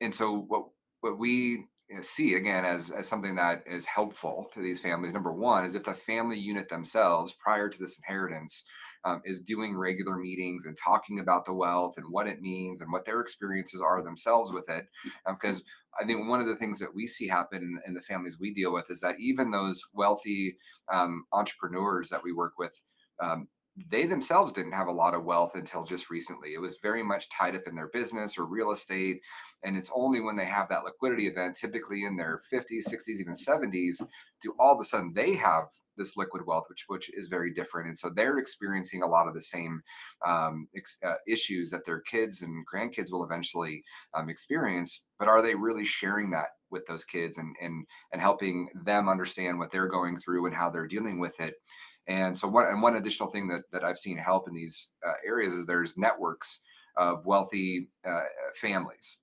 and 0.00 0.14
so 0.14 0.46
what 0.48 0.64
what 1.00 1.18
we 1.18 1.64
see 2.00 2.34
again 2.34 2.64
as, 2.64 2.90
as 2.90 3.06
something 3.06 3.36
that 3.36 3.62
is 3.66 3.86
helpful 3.86 4.48
to 4.52 4.60
these 4.60 4.80
families 4.80 5.12
number 5.12 5.32
one 5.32 5.64
is 5.64 5.74
if 5.74 5.84
the 5.84 5.94
family 5.94 6.38
unit 6.38 6.68
themselves 6.68 7.34
prior 7.40 7.68
to 7.68 7.78
this 7.78 7.98
inheritance 7.98 8.64
um, 9.04 9.22
is 9.24 9.40
doing 9.40 9.76
regular 9.76 10.16
meetings 10.16 10.66
and 10.66 10.76
talking 10.76 11.20
about 11.20 11.44
the 11.44 11.54
wealth 11.54 11.96
and 11.96 12.06
what 12.10 12.26
it 12.26 12.40
means 12.40 12.80
and 12.80 12.90
what 12.90 13.04
their 13.04 13.20
experiences 13.20 13.80
are 13.80 14.02
themselves 14.02 14.50
with 14.52 14.68
it 14.68 14.86
because 15.28 15.56
um, 15.56 15.62
i 16.00 16.04
think 16.04 16.28
one 16.28 16.40
of 16.40 16.46
the 16.46 16.56
things 16.56 16.78
that 16.80 16.94
we 16.94 17.06
see 17.06 17.28
happen 17.28 17.62
in, 17.62 17.78
in, 17.86 17.94
the 17.94 18.02
families 18.02 18.38
we 18.40 18.52
deal 18.52 18.72
with 18.72 18.90
is 18.90 19.00
that 19.00 19.14
even 19.20 19.50
those 19.50 19.80
wealthy 19.94 20.56
um, 20.92 21.24
entrepreneurs 21.32 22.08
that 22.08 22.22
we 22.22 22.32
work 22.32 22.54
with 22.58 22.80
um, 23.22 23.46
they 23.90 24.06
themselves 24.06 24.52
didn't 24.52 24.72
have 24.72 24.86
a 24.86 24.92
lot 24.92 25.14
of 25.14 25.24
wealth 25.24 25.54
until 25.54 25.84
just 25.84 26.08
recently. 26.08 26.54
It 26.54 26.60
was 26.60 26.78
very 26.82 27.02
much 27.02 27.28
tied 27.28 27.54
up 27.54 27.62
in 27.66 27.74
their 27.74 27.88
business 27.88 28.38
or 28.38 28.46
real 28.46 28.72
estate. 28.72 29.20
And 29.64 29.76
it's 29.76 29.90
only 29.94 30.20
when 30.20 30.36
they 30.36 30.46
have 30.46 30.68
that 30.70 30.84
liquidity 30.84 31.26
event, 31.26 31.56
typically 31.56 32.04
in 32.04 32.16
their 32.16 32.40
50s, 32.52 32.88
60s, 32.88 33.20
even 33.20 33.34
70s, 33.34 34.02
do 34.42 34.54
all 34.58 34.74
of 34.74 34.80
a 34.80 34.84
sudden 34.84 35.12
they 35.14 35.34
have 35.34 35.64
this 35.98 36.16
liquid 36.16 36.46
wealth, 36.46 36.64
which 36.68 36.84
which 36.88 37.10
is 37.14 37.28
very 37.28 37.52
different. 37.52 37.88
And 37.88 37.98
so 37.98 38.10
they're 38.10 38.38
experiencing 38.38 39.02
a 39.02 39.06
lot 39.06 39.28
of 39.28 39.34
the 39.34 39.40
same 39.40 39.80
um, 40.26 40.68
ex, 40.76 40.98
uh, 41.04 41.14
issues 41.26 41.70
that 41.70 41.84
their 41.84 42.00
kids 42.00 42.42
and 42.42 42.64
grandkids 42.66 43.10
will 43.10 43.24
eventually 43.24 43.82
um, 44.14 44.28
experience. 44.28 45.04
But 45.18 45.28
are 45.28 45.42
they 45.42 45.54
really 45.54 45.84
sharing 45.84 46.30
that 46.30 46.48
with 46.70 46.84
those 46.86 47.04
kids 47.04 47.38
and 47.38 47.54
and 47.62 47.86
and 48.12 48.20
helping 48.20 48.68
them 48.84 49.08
understand 49.08 49.58
what 49.58 49.70
they're 49.72 49.88
going 49.88 50.18
through 50.18 50.46
and 50.46 50.54
how 50.54 50.70
they're 50.70 50.86
dealing 50.86 51.18
with 51.18 51.40
it? 51.40 51.54
And 52.08 52.36
so 52.36 52.46
one 52.48 52.66
and 52.68 52.82
one 52.82 52.96
additional 52.96 53.30
thing 53.30 53.48
that 53.48 53.62
that 53.72 53.84
I've 53.84 53.98
seen 53.98 54.18
help 54.18 54.48
in 54.48 54.54
these 54.54 54.92
uh, 55.06 55.14
areas 55.26 55.52
is 55.52 55.66
there's 55.66 55.98
networks 55.98 56.62
of 56.96 57.26
wealthy 57.26 57.88
uh, 58.06 58.20
families, 58.60 59.18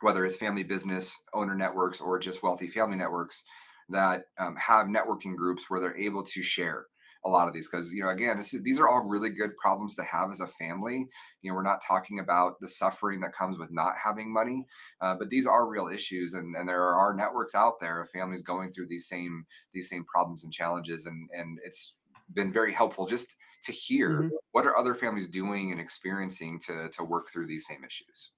whether 0.00 0.24
it's 0.24 0.36
family 0.36 0.62
business 0.62 1.16
owner 1.34 1.54
networks 1.54 2.00
or 2.00 2.18
just 2.18 2.42
wealthy 2.42 2.68
family 2.68 2.96
networks 2.96 3.44
that 3.88 4.22
um, 4.38 4.56
have 4.56 4.86
networking 4.86 5.34
groups 5.36 5.68
where 5.68 5.80
they're 5.80 5.96
able 5.96 6.22
to 6.24 6.42
share 6.42 6.86
a 7.24 7.28
lot 7.28 7.48
of 7.48 7.52
these. 7.52 7.68
Because 7.68 7.92
you 7.92 8.04
know 8.04 8.10
again 8.10 8.38
is, 8.38 8.54
these 8.62 8.78
are 8.78 8.88
all 8.88 9.02
really 9.02 9.30
good 9.30 9.56
problems 9.56 9.96
to 9.96 10.04
have 10.04 10.30
as 10.30 10.40
a 10.40 10.46
family. 10.46 11.08
You 11.42 11.50
know 11.50 11.56
we're 11.56 11.64
not 11.64 11.82
talking 11.86 12.20
about 12.20 12.60
the 12.60 12.68
suffering 12.68 13.20
that 13.20 13.34
comes 13.34 13.58
with 13.58 13.72
not 13.72 13.94
having 14.02 14.32
money 14.32 14.66
uh, 15.00 15.16
but 15.18 15.30
these 15.30 15.46
are 15.46 15.68
real 15.68 15.88
issues 15.92 16.34
and, 16.34 16.54
and 16.54 16.68
there 16.68 16.94
are 16.94 17.14
networks 17.14 17.56
out 17.56 17.80
there 17.80 18.00
of 18.00 18.10
families 18.10 18.42
going 18.42 18.72
through 18.72 18.86
these 18.88 19.08
same 19.08 19.44
these 19.74 19.88
same 19.88 20.04
problems 20.04 20.44
and 20.44 20.52
challenges 20.52 21.06
and 21.06 21.28
and 21.32 21.58
it's 21.64 21.96
been 22.34 22.52
very 22.52 22.72
helpful 22.72 23.06
just 23.06 23.34
to 23.64 23.72
hear 23.72 24.22
mm-hmm. 24.22 24.28
what 24.52 24.66
are 24.66 24.76
other 24.76 24.94
families 24.94 25.28
doing 25.28 25.72
and 25.72 25.80
experiencing 25.80 26.58
to 26.66 26.88
to 26.90 27.04
work 27.04 27.30
through 27.30 27.46
these 27.46 27.66
same 27.66 27.84
issues 27.84 28.32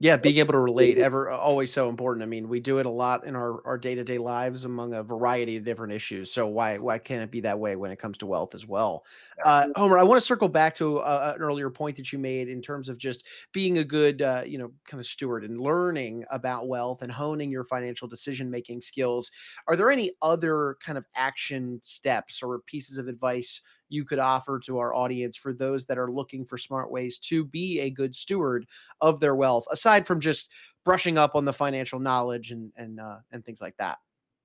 yeah, 0.00 0.16
being 0.16 0.38
able 0.38 0.52
to 0.52 0.58
relate 0.58 0.98
ever 0.98 1.30
always 1.30 1.72
so 1.72 1.88
important. 1.88 2.24
I 2.24 2.26
mean, 2.26 2.48
we 2.48 2.58
do 2.58 2.78
it 2.78 2.86
a 2.86 2.90
lot 2.90 3.24
in 3.24 3.36
our 3.36 3.64
our 3.64 3.78
day 3.78 3.94
to 3.94 4.02
day 4.02 4.18
lives 4.18 4.64
among 4.64 4.94
a 4.94 5.02
variety 5.04 5.56
of 5.56 5.64
different 5.64 5.92
issues. 5.92 6.32
So 6.32 6.48
why 6.48 6.78
why 6.78 6.98
can't 6.98 7.22
it 7.22 7.30
be 7.30 7.40
that 7.42 7.60
way 7.60 7.76
when 7.76 7.92
it 7.92 8.00
comes 8.00 8.18
to 8.18 8.26
wealth 8.26 8.52
as 8.56 8.66
well? 8.66 9.04
Uh, 9.44 9.68
Homer, 9.76 9.98
I 9.98 10.02
want 10.02 10.20
to 10.20 10.26
circle 10.26 10.48
back 10.48 10.74
to 10.76 10.98
uh, 10.98 11.34
an 11.36 11.40
earlier 11.42 11.70
point 11.70 11.96
that 11.98 12.12
you 12.12 12.18
made 12.18 12.48
in 12.48 12.60
terms 12.62 12.88
of 12.88 12.98
just 12.98 13.24
being 13.52 13.78
a 13.78 13.84
good 13.84 14.22
uh, 14.22 14.42
you 14.44 14.58
know 14.58 14.72
kind 14.88 15.00
of 15.00 15.06
steward 15.06 15.44
and 15.44 15.60
learning 15.60 16.24
about 16.32 16.66
wealth 16.66 17.02
and 17.02 17.12
honing 17.12 17.52
your 17.52 17.64
financial 17.64 18.08
decision 18.08 18.50
making 18.50 18.80
skills. 18.82 19.30
Are 19.68 19.76
there 19.76 19.90
any 19.90 20.12
other 20.20 20.76
kind 20.84 20.98
of 20.98 21.06
action 21.14 21.80
steps 21.84 22.42
or 22.42 22.58
pieces 22.66 22.98
of 22.98 23.06
advice 23.06 23.60
you 23.92 24.04
could 24.04 24.18
offer 24.18 24.58
to 24.60 24.78
our 24.78 24.94
audience 24.94 25.36
for 25.36 25.52
those 25.52 25.84
that 25.86 25.98
are 25.98 26.10
looking 26.10 26.44
for 26.44 26.58
smart 26.58 26.90
ways 26.90 27.18
to 27.18 27.44
be 27.44 27.80
a 27.80 27.90
good 27.90 28.14
steward 28.16 28.66
of 29.00 29.20
their 29.20 29.34
wealth, 29.34 29.64
aside 29.70 30.06
from 30.06 30.20
just 30.20 30.50
brushing 30.84 31.18
up 31.18 31.34
on 31.34 31.44
the 31.44 31.52
financial 31.52 31.98
knowledge 31.98 32.50
and 32.50 32.72
and 32.76 33.00
uh, 33.00 33.18
and 33.30 33.44
things 33.44 33.60
like 33.60 33.76
that? 33.76 33.98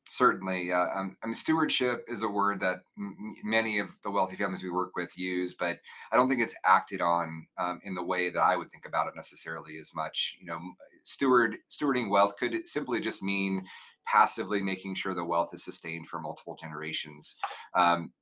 Certainly, 0.10 0.72
uh, 0.72 0.88
um, 0.96 1.18
I 1.22 1.27
mean, 1.27 1.36
stewardship 1.36 2.06
is 2.08 2.24
a 2.24 2.30
word 2.30 2.62
that 2.62 2.80
m- 2.98 3.36
many 3.44 3.80
of 3.80 3.89
the 4.04 4.12
wealthy 4.12 4.38
families 4.38 4.63
we 4.63 4.70
work 4.70 4.96
with 4.96 5.18
use, 5.18 5.54
but 5.54 5.80
I 6.12 6.16
don't 6.16 6.30
think 6.30 6.39
it's 6.39 6.56
acted 6.63 7.01
on 7.01 7.46
um, 7.58 7.82
in 7.84 7.94
the 7.94 8.04
way 8.04 8.30
that 8.30 8.39
I 8.39 8.56
would 8.56 8.72
think 8.72 8.86
about 8.86 9.08
it 9.08 9.16
necessarily 9.18 9.77
as 9.80 9.94
much. 9.94 10.38
You 10.39 10.48
know, 10.48 10.60
steward 11.04 11.58
stewarding 11.70 12.10
wealth 12.10 12.38
could 12.38 12.68
simply 12.68 13.01
just 13.01 13.22
mean 13.22 13.66
passively 14.06 14.62
making 14.62 14.96
sure 14.96 15.13
the 15.13 15.25
wealth 15.25 15.54
is 15.54 15.66
sustained 15.66 16.08
for 16.08 16.22
multiple 16.22 16.56
generations. 16.56 17.36
Um, 17.74 18.13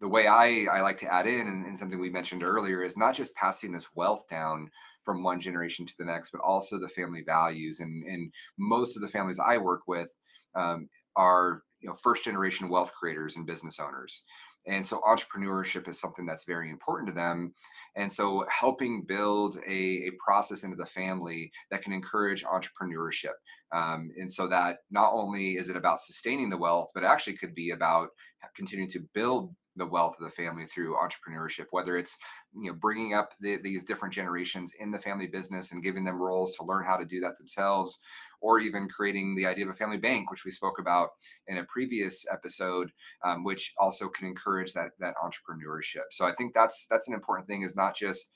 the 0.00 0.08
way 0.08 0.26
I, 0.26 0.66
I 0.70 0.80
like 0.80 0.98
to 0.98 1.12
add 1.12 1.26
in, 1.26 1.46
and, 1.46 1.64
and 1.64 1.78
something 1.78 2.00
we 2.00 2.10
mentioned 2.10 2.42
earlier, 2.42 2.82
is 2.82 2.96
not 2.96 3.14
just 3.14 3.34
passing 3.34 3.72
this 3.72 3.88
wealth 3.94 4.24
down 4.28 4.70
from 5.04 5.22
one 5.22 5.40
generation 5.40 5.86
to 5.86 5.94
the 5.98 6.04
next, 6.04 6.30
but 6.30 6.40
also 6.40 6.78
the 6.78 6.88
family 6.88 7.22
values. 7.24 7.80
And, 7.80 8.04
and 8.06 8.32
most 8.58 8.96
of 8.96 9.02
the 9.02 9.08
families 9.08 9.38
I 9.38 9.58
work 9.58 9.82
with 9.86 10.10
um, 10.54 10.88
are 11.16 11.62
you 11.80 11.88
know 11.88 11.94
first 11.94 12.24
generation 12.24 12.68
wealth 12.68 12.92
creators 12.98 13.36
and 13.36 13.46
business 13.46 13.78
owners. 13.78 14.22
And 14.66 14.84
so 14.84 15.02
entrepreneurship 15.06 15.88
is 15.88 16.00
something 16.00 16.24
that's 16.24 16.44
very 16.44 16.70
important 16.70 17.08
to 17.08 17.14
them. 17.14 17.52
And 17.96 18.10
so 18.10 18.46
helping 18.48 19.04
build 19.06 19.58
a, 19.66 19.70
a 19.70 20.10
process 20.24 20.64
into 20.64 20.76
the 20.76 20.86
family 20.86 21.52
that 21.70 21.82
can 21.82 21.92
encourage 21.92 22.44
entrepreneurship. 22.44 23.34
Um, 23.74 24.10
and 24.16 24.32
so 24.32 24.46
that 24.48 24.78
not 24.90 25.12
only 25.12 25.56
is 25.56 25.68
it 25.68 25.76
about 25.76 26.00
sustaining 26.00 26.48
the 26.48 26.56
wealth, 26.56 26.90
but 26.94 27.04
actually 27.04 27.36
could 27.36 27.54
be 27.54 27.70
about 27.72 28.08
continuing 28.56 28.90
to 28.92 29.04
build 29.12 29.54
the 29.76 29.86
wealth 29.86 30.16
of 30.18 30.24
the 30.24 30.30
family 30.30 30.66
through 30.66 30.96
entrepreneurship 30.96 31.66
whether 31.70 31.96
it's 31.96 32.16
you 32.56 32.70
know 32.70 32.76
bringing 32.76 33.14
up 33.14 33.30
the, 33.40 33.58
these 33.62 33.84
different 33.84 34.14
generations 34.14 34.72
in 34.78 34.90
the 34.90 34.98
family 34.98 35.26
business 35.26 35.72
and 35.72 35.82
giving 35.82 36.04
them 36.04 36.20
roles 36.20 36.56
to 36.56 36.64
learn 36.64 36.84
how 36.84 36.96
to 36.96 37.04
do 37.04 37.20
that 37.20 37.36
themselves 37.38 37.98
or 38.40 38.60
even 38.60 38.88
creating 38.88 39.34
the 39.34 39.46
idea 39.46 39.64
of 39.64 39.70
a 39.70 39.74
family 39.74 39.96
bank 39.96 40.30
which 40.30 40.44
we 40.44 40.50
spoke 40.50 40.78
about 40.78 41.10
in 41.48 41.58
a 41.58 41.64
previous 41.64 42.24
episode 42.30 42.90
um, 43.24 43.42
which 43.42 43.72
also 43.78 44.08
can 44.08 44.26
encourage 44.26 44.72
that 44.72 44.90
that 45.00 45.14
entrepreneurship. 45.22 46.04
So 46.10 46.26
i 46.26 46.32
think 46.32 46.54
that's 46.54 46.86
that's 46.88 47.08
an 47.08 47.14
important 47.14 47.48
thing 47.48 47.62
is 47.62 47.76
not 47.76 47.96
just 47.96 48.30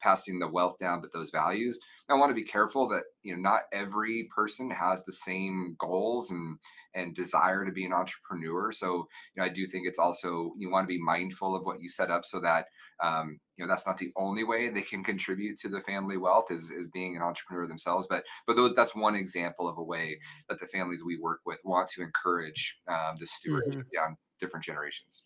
passing 0.00 0.38
the 0.38 0.48
wealth 0.48 0.78
down, 0.78 1.00
but 1.00 1.12
those 1.12 1.30
values. 1.30 1.78
I 2.08 2.14
want 2.14 2.30
to 2.30 2.34
be 2.34 2.44
careful 2.44 2.86
that 2.88 3.04
you 3.22 3.34
know 3.34 3.40
not 3.40 3.62
every 3.72 4.28
person 4.34 4.70
has 4.70 5.04
the 5.04 5.12
same 5.12 5.74
goals 5.78 6.30
and 6.30 6.58
and 6.94 7.14
desire 7.14 7.64
to 7.64 7.72
be 7.72 7.84
an 7.86 7.92
entrepreneur. 7.92 8.70
So 8.72 9.08
you 9.34 9.38
know 9.38 9.44
I 9.44 9.48
do 9.48 9.66
think 9.66 9.86
it's 9.86 9.98
also 9.98 10.52
you 10.58 10.70
want 10.70 10.84
to 10.84 10.94
be 10.94 11.02
mindful 11.02 11.56
of 11.56 11.64
what 11.64 11.80
you 11.80 11.88
set 11.88 12.10
up 12.10 12.24
so 12.24 12.40
that 12.40 12.66
um, 13.02 13.40
you 13.56 13.64
know 13.64 13.68
that's 13.68 13.86
not 13.86 13.96
the 13.96 14.12
only 14.16 14.44
way 14.44 14.68
they 14.68 14.82
can 14.82 15.02
contribute 15.02 15.58
to 15.60 15.68
the 15.68 15.80
family 15.80 16.16
wealth 16.16 16.50
is 16.50 16.70
is 16.70 16.88
being 16.88 17.16
an 17.16 17.22
entrepreneur 17.22 17.66
themselves. 17.66 18.06
But 18.08 18.24
but 18.46 18.56
those 18.56 18.74
that's 18.74 18.94
one 18.94 19.14
example 19.14 19.68
of 19.68 19.78
a 19.78 19.82
way 19.82 20.18
that 20.48 20.60
the 20.60 20.66
families 20.66 21.02
we 21.04 21.18
work 21.18 21.40
with 21.46 21.60
want 21.64 21.88
to 21.90 22.02
encourage 22.02 22.78
um, 22.88 23.16
the 23.18 23.26
stewardship 23.26 23.80
mm-hmm. 23.80 24.06
down 24.06 24.16
different 24.40 24.64
generations. 24.64 25.22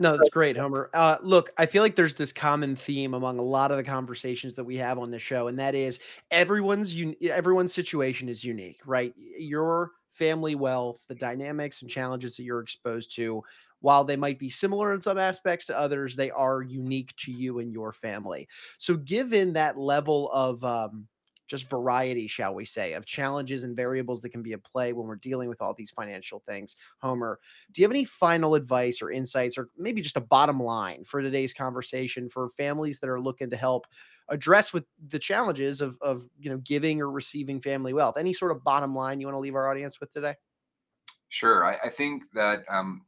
No, 0.00 0.16
that's 0.16 0.30
great, 0.30 0.56
Homer. 0.56 0.88
Uh, 0.94 1.18
look, 1.22 1.50
I 1.58 1.66
feel 1.66 1.82
like 1.82 1.94
there's 1.94 2.14
this 2.14 2.32
common 2.32 2.74
theme 2.74 3.12
among 3.12 3.38
a 3.38 3.42
lot 3.42 3.70
of 3.70 3.76
the 3.76 3.84
conversations 3.84 4.54
that 4.54 4.64
we 4.64 4.76
have 4.78 4.98
on 4.98 5.10
the 5.10 5.18
show, 5.18 5.48
and 5.48 5.58
that 5.58 5.74
is 5.74 6.00
everyone's 6.30 6.94
un- 6.94 7.16
everyone's 7.20 7.74
situation 7.74 8.28
is 8.30 8.42
unique, 8.42 8.80
right? 8.86 9.14
Your 9.38 9.90
family 10.08 10.54
wealth, 10.54 11.04
the 11.08 11.14
dynamics 11.14 11.82
and 11.82 11.90
challenges 11.90 12.34
that 12.36 12.44
you're 12.44 12.60
exposed 12.60 13.14
to, 13.16 13.42
while 13.80 14.02
they 14.04 14.16
might 14.16 14.38
be 14.38 14.48
similar 14.48 14.94
in 14.94 15.02
some 15.02 15.18
aspects 15.18 15.66
to 15.66 15.78
others, 15.78 16.16
they 16.16 16.30
are 16.30 16.62
unique 16.62 17.14
to 17.16 17.30
you 17.32 17.58
and 17.58 17.70
your 17.72 17.92
family. 17.92 18.48
So, 18.78 18.96
given 18.96 19.52
that 19.52 19.78
level 19.78 20.30
of 20.32 20.64
um, 20.64 21.08
just 21.50 21.68
variety, 21.68 22.28
shall 22.28 22.54
we 22.54 22.64
say, 22.64 22.92
of 22.92 23.04
challenges 23.04 23.64
and 23.64 23.76
variables 23.76 24.22
that 24.22 24.28
can 24.28 24.40
be 24.40 24.52
at 24.52 24.62
play 24.62 24.92
when 24.92 25.06
we're 25.06 25.16
dealing 25.16 25.48
with 25.48 25.60
all 25.60 25.74
these 25.74 25.90
financial 25.90 26.38
things. 26.46 26.76
Homer, 27.00 27.40
do 27.72 27.82
you 27.82 27.84
have 27.84 27.90
any 27.90 28.04
final 28.04 28.54
advice 28.54 29.02
or 29.02 29.10
insights, 29.10 29.58
or 29.58 29.68
maybe 29.76 30.00
just 30.00 30.16
a 30.16 30.20
bottom 30.20 30.62
line 30.62 31.02
for 31.02 31.20
today's 31.20 31.52
conversation 31.52 32.28
for 32.28 32.50
families 32.50 33.00
that 33.00 33.10
are 33.10 33.20
looking 33.20 33.50
to 33.50 33.56
help 33.56 33.88
address 34.28 34.72
with 34.72 34.84
the 35.08 35.18
challenges 35.18 35.80
of 35.80 35.98
of 36.00 36.24
you 36.38 36.48
know 36.48 36.58
giving 36.58 37.00
or 37.00 37.10
receiving 37.10 37.60
family 37.60 37.92
wealth? 37.92 38.16
Any 38.16 38.32
sort 38.32 38.52
of 38.52 38.62
bottom 38.62 38.94
line 38.94 39.20
you 39.20 39.26
want 39.26 39.34
to 39.34 39.40
leave 39.40 39.56
our 39.56 39.68
audience 39.68 39.98
with 39.98 40.12
today? 40.12 40.36
Sure, 41.30 41.64
I, 41.64 41.86
I 41.86 41.90
think 41.90 42.22
that 42.32 42.62
um, 42.70 43.02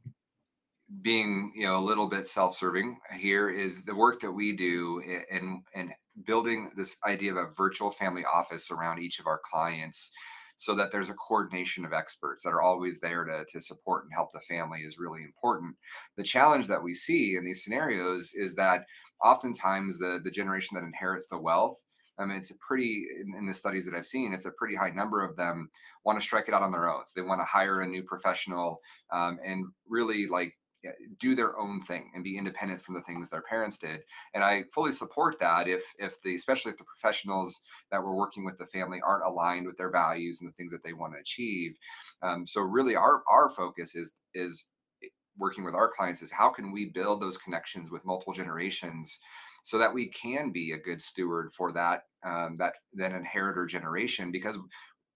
being 1.01 1.53
you 1.55 1.65
know 1.65 1.79
a 1.79 1.83
little 1.83 2.09
bit 2.09 2.27
self-serving 2.27 2.99
here 3.17 3.49
is 3.49 3.85
the 3.85 3.95
work 3.95 4.19
that 4.19 4.31
we 4.31 4.53
do 4.53 5.01
and 5.31 5.61
and 5.73 5.93
building 6.25 6.71
this 6.75 6.97
idea 7.05 7.31
of 7.31 7.37
a 7.37 7.53
virtual 7.57 7.91
family 7.91 8.23
office 8.25 8.71
around 8.71 8.99
each 8.99 9.19
of 9.19 9.27
our 9.27 9.39
clients 9.51 10.11
so 10.57 10.75
that 10.75 10.91
there's 10.91 11.09
a 11.09 11.15
coordination 11.15 11.83
of 11.83 11.93
experts 11.93 12.43
that 12.43 12.51
are 12.51 12.61
always 12.61 12.99
there 12.99 13.25
to, 13.25 13.43
to 13.51 13.59
support 13.59 14.03
and 14.03 14.13
help 14.13 14.29
the 14.31 14.39
family 14.41 14.79
is 14.79 14.99
really 14.99 15.23
important. 15.23 15.75
The 16.15 16.23
challenge 16.23 16.67
that 16.67 16.83
we 16.83 16.93
see 16.93 17.35
in 17.35 17.43
these 17.43 17.63
scenarios 17.63 18.31
is 18.35 18.55
that 18.55 18.85
oftentimes 19.23 19.97
the, 19.97 20.19
the 20.23 20.31
generation 20.31 20.75
that 20.75 20.85
inherits 20.85 21.27
the 21.27 21.39
wealth, 21.39 21.77
I 22.19 22.25
mean, 22.25 22.37
it's 22.37 22.51
a 22.51 22.57
pretty, 22.65 23.05
in, 23.19 23.33
in 23.37 23.47
the 23.47 23.53
studies 23.53 23.85
that 23.85 23.95
I've 23.95 24.05
seen, 24.05 24.33
it's 24.33 24.45
a 24.45 24.51
pretty 24.51 24.75
high 24.75 24.91
number 24.91 25.23
of 25.23 25.35
them 25.35 25.69
want 26.05 26.19
to 26.19 26.25
strike 26.25 26.47
it 26.47 26.53
out 26.53 26.61
on 26.61 26.71
their 26.71 26.89
own. 26.89 27.01
So 27.07 27.19
they 27.19 27.27
want 27.27 27.41
to 27.41 27.45
hire 27.45 27.81
a 27.81 27.87
new 27.87 28.03
professional 28.03 28.79
um, 29.11 29.39
and 29.43 29.65
really 29.89 30.27
like 30.27 30.53
do 31.19 31.35
their 31.35 31.57
own 31.57 31.81
thing 31.81 32.11
and 32.13 32.23
be 32.23 32.37
independent 32.37 32.81
from 32.81 32.95
the 32.95 33.01
things 33.01 33.29
their 33.29 33.41
parents 33.41 33.77
did 33.77 34.01
and 34.33 34.43
i 34.43 34.63
fully 34.73 34.91
support 34.91 35.39
that 35.39 35.67
if 35.67 35.83
if 35.97 36.21
the 36.21 36.35
especially 36.35 36.71
if 36.71 36.77
the 36.77 36.83
professionals 36.83 37.61
that 37.91 38.01
were 38.01 38.15
working 38.15 38.43
with 38.43 38.57
the 38.57 38.65
family 38.65 38.99
aren't 39.05 39.25
aligned 39.25 39.65
with 39.65 39.77
their 39.77 39.91
values 39.91 40.41
and 40.41 40.49
the 40.49 40.53
things 40.53 40.71
that 40.71 40.83
they 40.83 40.93
want 40.93 41.13
to 41.13 41.19
achieve 41.19 41.75
um, 42.21 42.45
so 42.45 42.61
really 42.61 42.95
our 42.95 43.23
our 43.29 43.49
focus 43.49 43.95
is 43.95 44.15
is 44.33 44.65
working 45.37 45.63
with 45.63 45.73
our 45.73 45.89
clients 45.89 46.21
is 46.21 46.31
how 46.31 46.49
can 46.49 46.71
we 46.71 46.85
build 46.85 47.21
those 47.21 47.37
connections 47.37 47.89
with 47.89 48.05
multiple 48.05 48.33
generations 48.33 49.19
so 49.63 49.77
that 49.77 49.93
we 49.93 50.07
can 50.07 50.51
be 50.51 50.73
a 50.73 50.77
good 50.77 51.01
steward 51.01 51.51
for 51.53 51.71
that 51.71 52.03
um, 52.25 52.55
that 52.57 52.75
that 52.93 53.13
inheritor 53.13 53.65
generation 53.65 54.31
because 54.31 54.57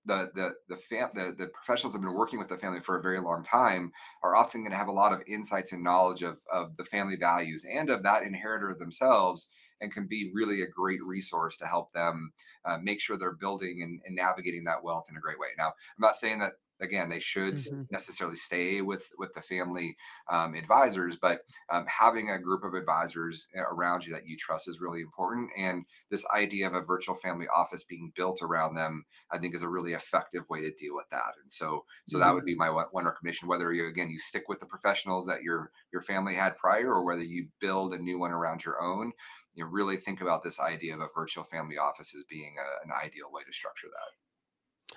the 0.08 0.32
the 0.34 0.52
the, 0.70 0.76
fam- 0.76 1.12
the 1.14 1.36
the 1.38 1.48
professionals 1.48 1.94
have 1.94 2.02
been 2.02 2.14
working 2.14 2.40
with 2.40 2.48
the 2.48 2.58
family 2.58 2.80
for 2.80 2.98
a 2.98 3.02
very 3.02 3.20
long 3.20 3.44
time 3.44 3.92
are 4.24 4.36
often 4.36 4.62
going 4.62 4.72
to 4.72 4.78
have 4.78 4.88
a 4.88 4.92
lot 4.92 5.14
of 5.14 5.22
insights 5.28 5.74
and 5.74 5.84
knowledge 5.84 6.24
of 6.24 6.40
of 6.52 6.76
the 6.78 6.84
family 6.84 7.16
values 7.16 7.66
and 7.72 7.90
of 7.90 8.04
that 8.04 8.24
inheritor 8.24 8.74
themselves 8.74 9.48
and 9.82 9.94
can 9.94 10.08
be 10.08 10.32
really 10.34 10.64
a 10.64 10.68
great 10.68 11.04
resource 11.04 11.56
to 11.58 11.68
help 11.68 11.94
them 11.94 12.32
uh, 12.66 12.78
make 12.82 13.00
sure 13.00 13.16
they're 13.16 13.34
building 13.34 13.84
and, 13.84 14.02
and 14.06 14.16
navigating 14.16 14.64
that 14.64 14.84
wealth 14.84 15.06
in 15.10 15.18
a 15.18 15.22
great 15.22 15.38
way. 15.38 15.50
Now 15.58 15.68
i'm 15.68 15.74
not 16.00 16.16
saying 16.16 16.40
that 16.40 16.54
again 16.81 17.10
they 17.10 17.19
should 17.19 17.55
mm-hmm. 17.55 17.84
necessarily 17.91 18.36
stay 18.36 18.81
with 18.81 19.10
with 19.17 19.34
the 19.34 19.41
family 19.41 19.96
um, 20.31 20.53
advisors 20.55 21.17
but 21.22 21.41
um, 21.72 21.86
having 21.88 22.29
a 22.29 22.39
group 22.39 22.63
of 22.63 22.74
advisors 22.74 23.48
eh, 23.55 23.60
around 23.60 24.05
you 24.05 24.13
that 24.13 24.27
you 24.27 24.38
trust 24.38 24.67
is 24.67 24.81
really 24.81 25.01
important 25.01 25.50
and 25.57 25.86
this 26.10 26.25
idea 26.36 26.67
of 26.67 26.74
a 26.74 26.81
virtual 26.81 27.15
family 27.15 27.48
office 27.55 27.84
being 27.84 28.12
built 28.15 28.41
around 28.41 28.75
them 28.75 29.05
i 29.31 29.38
think 29.38 29.55
is 29.55 29.63
a 29.63 29.69
really 29.69 29.93
effective 29.93 30.43
way 30.50 30.62
to 30.62 30.72
deal 30.72 30.96
with 30.96 31.10
that 31.12 31.34
and 31.41 31.51
so 31.51 31.86
so 32.07 32.17
mm-hmm. 32.17 32.25
that 32.27 32.34
would 32.34 32.46
be 32.46 32.55
my 32.55 32.69
one 32.69 33.05
recommendation 33.05 33.48
whether 33.48 33.72
you 33.74 33.88
again 33.88 34.09
you 34.09 34.20
stick 34.20 34.48
with 34.48 34.59
the 34.59 34.66
professionals 34.66 35.25
that 35.25 35.44
your 35.44 35.72
your 35.92 36.01
family 36.01 36.35
had 36.35 36.57
prior 36.57 36.94
or 36.94 37.03
whether 37.03 37.24
you 37.24 37.48
build 37.59 37.94
a 37.94 37.98
new 37.98 38.20
one 38.20 38.31
around 38.31 38.63
your 38.63 38.81
own 38.81 39.11
you 39.55 39.63
know, 39.63 39.72
really 39.72 39.98
think 39.98 40.22
about 40.22 40.44
this 40.44 40.59
idea 40.59 40.94
of 40.94 41.01
a 41.01 41.07
virtual 41.16 41.44
family 41.44 41.77
office 41.77 42.13
as 42.16 42.24
being 42.29 42.55
a, 42.59 42.85
an 42.85 42.92
ideal 43.03 43.25
way 43.31 43.42
to 43.44 43.51
structure 43.51 43.87
that 43.87 44.26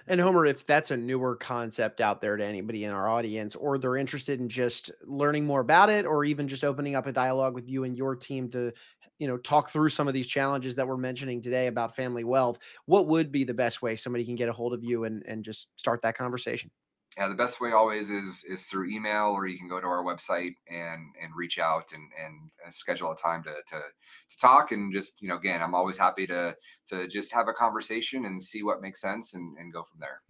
and 0.06 0.20
Homer, 0.20 0.46
if 0.46 0.66
that's 0.66 0.90
a 0.90 0.96
newer 0.96 1.36
concept 1.36 2.00
out 2.00 2.20
there 2.20 2.36
to 2.36 2.44
anybody 2.44 2.84
in 2.84 2.90
our 2.92 3.08
audience, 3.08 3.54
or 3.56 3.78
they're 3.78 3.96
interested 3.96 4.40
in 4.40 4.48
just 4.48 4.90
learning 5.04 5.46
more 5.46 5.60
about 5.60 5.90
it, 5.90 6.06
or 6.06 6.24
even 6.24 6.48
just 6.48 6.64
opening 6.64 6.94
up 6.96 7.06
a 7.06 7.12
dialogue 7.12 7.54
with 7.54 7.68
you 7.68 7.84
and 7.84 7.96
your 7.96 8.16
team 8.16 8.50
to, 8.50 8.72
you 9.18 9.28
know, 9.28 9.36
talk 9.38 9.70
through 9.70 9.88
some 9.90 10.08
of 10.08 10.14
these 10.14 10.26
challenges 10.26 10.76
that 10.76 10.86
we're 10.86 10.96
mentioning 10.96 11.40
today 11.42 11.66
about 11.66 11.96
family 11.96 12.24
wealth, 12.24 12.58
what 12.86 13.06
would 13.08 13.30
be 13.30 13.44
the 13.44 13.54
best 13.54 13.82
way 13.82 13.96
somebody 13.96 14.24
can 14.24 14.34
get 14.34 14.48
a 14.48 14.52
hold 14.52 14.72
of 14.74 14.82
you 14.84 15.04
and, 15.04 15.22
and 15.26 15.44
just 15.44 15.68
start 15.78 16.02
that 16.02 16.16
conversation? 16.16 16.70
Yeah 17.16 17.28
the 17.28 17.34
best 17.34 17.60
way 17.60 17.72
always 17.72 18.10
is 18.10 18.44
is 18.44 18.66
through 18.66 18.88
email 18.88 19.26
or 19.26 19.46
you 19.46 19.58
can 19.58 19.68
go 19.68 19.80
to 19.80 19.86
our 19.86 20.04
website 20.04 20.54
and 20.68 21.14
and 21.22 21.34
reach 21.36 21.58
out 21.58 21.92
and 21.92 22.10
and 22.24 22.50
uh, 22.66 22.70
schedule 22.70 23.12
a 23.12 23.16
time 23.16 23.42
to 23.42 23.50
to 23.66 23.76
to 24.28 24.38
talk 24.40 24.72
and 24.72 24.92
just 24.92 25.20
you 25.20 25.28
know 25.28 25.36
again 25.36 25.62
i'm 25.62 25.74
always 25.74 25.98
happy 25.98 26.26
to 26.26 26.54
to 26.86 27.06
just 27.08 27.32
have 27.32 27.48
a 27.48 27.52
conversation 27.52 28.24
and 28.24 28.42
see 28.42 28.62
what 28.62 28.80
makes 28.80 29.00
sense 29.00 29.34
and 29.34 29.56
and 29.58 29.72
go 29.72 29.82
from 29.82 29.98
there 30.00 30.20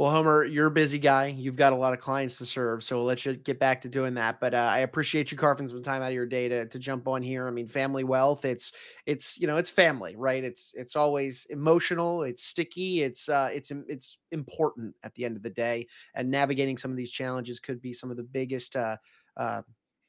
well, 0.00 0.10
Homer, 0.10 0.46
you're 0.46 0.68
a 0.68 0.70
busy 0.70 0.98
guy. 0.98 1.26
You've 1.26 1.56
got 1.56 1.74
a 1.74 1.76
lot 1.76 1.92
of 1.92 2.00
clients 2.00 2.38
to 2.38 2.46
serve, 2.46 2.82
so 2.82 3.04
let's 3.04 3.22
get 3.22 3.58
back 3.58 3.82
to 3.82 3.88
doing 3.90 4.14
that. 4.14 4.40
But 4.40 4.54
uh, 4.54 4.56
I 4.56 4.78
appreciate 4.78 5.30
you 5.30 5.36
carving 5.36 5.68
some 5.68 5.82
time 5.82 6.00
out 6.00 6.08
of 6.08 6.14
your 6.14 6.24
day 6.24 6.48
to, 6.48 6.64
to 6.64 6.78
jump 6.78 7.06
on 7.06 7.22
here. 7.22 7.46
I 7.46 7.50
mean, 7.50 7.68
family 7.68 8.02
wealth. 8.02 8.46
It's 8.46 8.72
it's 9.04 9.36
you 9.36 9.46
know 9.46 9.58
it's 9.58 9.68
family, 9.68 10.16
right? 10.16 10.42
It's 10.42 10.72
it's 10.72 10.96
always 10.96 11.46
emotional. 11.50 12.22
It's 12.22 12.42
sticky. 12.42 13.02
It's 13.02 13.28
uh, 13.28 13.50
it's 13.52 13.70
it's 13.88 14.16
important 14.32 14.94
at 15.02 15.12
the 15.16 15.26
end 15.26 15.36
of 15.36 15.42
the 15.42 15.50
day. 15.50 15.86
And 16.14 16.30
navigating 16.30 16.78
some 16.78 16.90
of 16.90 16.96
these 16.96 17.10
challenges 17.10 17.60
could 17.60 17.82
be 17.82 17.92
some 17.92 18.10
of 18.10 18.16
the 18.16 18.22
biggest 18.22 18.76
uh, 18.76 18.96
uh, 19.36 19.60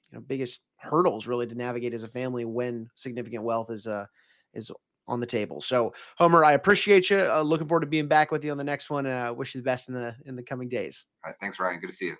you 0.10 0.18
know 0.18 0.22
biggest 0.22 0.62
hurdles 0.78 1.28
really 1.28 1.48
to 1.48 1.56
navigate 1.56 1.94
as 1.94 2.04
a 2.04 2.08
family 2.08 2.46
when 2.46 2.90
significant 2.96 3.44
wealth 3.44 3.70
is 3.70 3.88
uh 3.88 4.06
is 4.54 4.72
on 5.08 5.20
the 5.20 5.26
table. 5.26 5.62
So, 5.62 5.94
Homer, 6.18 6.46
I 6.46 6.54
appreciate 6.54 7.10
you. 7.10 7.20
Uh, 7.20 7.42
looking 7.42 7.68
forward 7.68 7.82
to 7.82 7.88
being 7.88 8.08
back 8.08 8.32
with 8.32 8.44
you 8.44 8.52
on 8.52 8.58
the 8.58 8.64
next 8.64 8.90
one. 8.90 9.06
Uh, 9.06 9.34
wish 9.34 9.56
you 9.56 9.62
the 9.62 9.66
best 9.66 9.90
in 9.90 9.96
the 9.96 10.16
in 10.26 10.36
the 10.36 10.44
coming 10.44 10.70
days. 10.70 11.06
All 11.24 11.30
right, 11.30 11.38
thanks, 11.40 11.60
Ryan. 11.60 11.80
Good 11.80 11.90
to 11.90 11.96
see 11.96 12.06
you. 12.08 12.16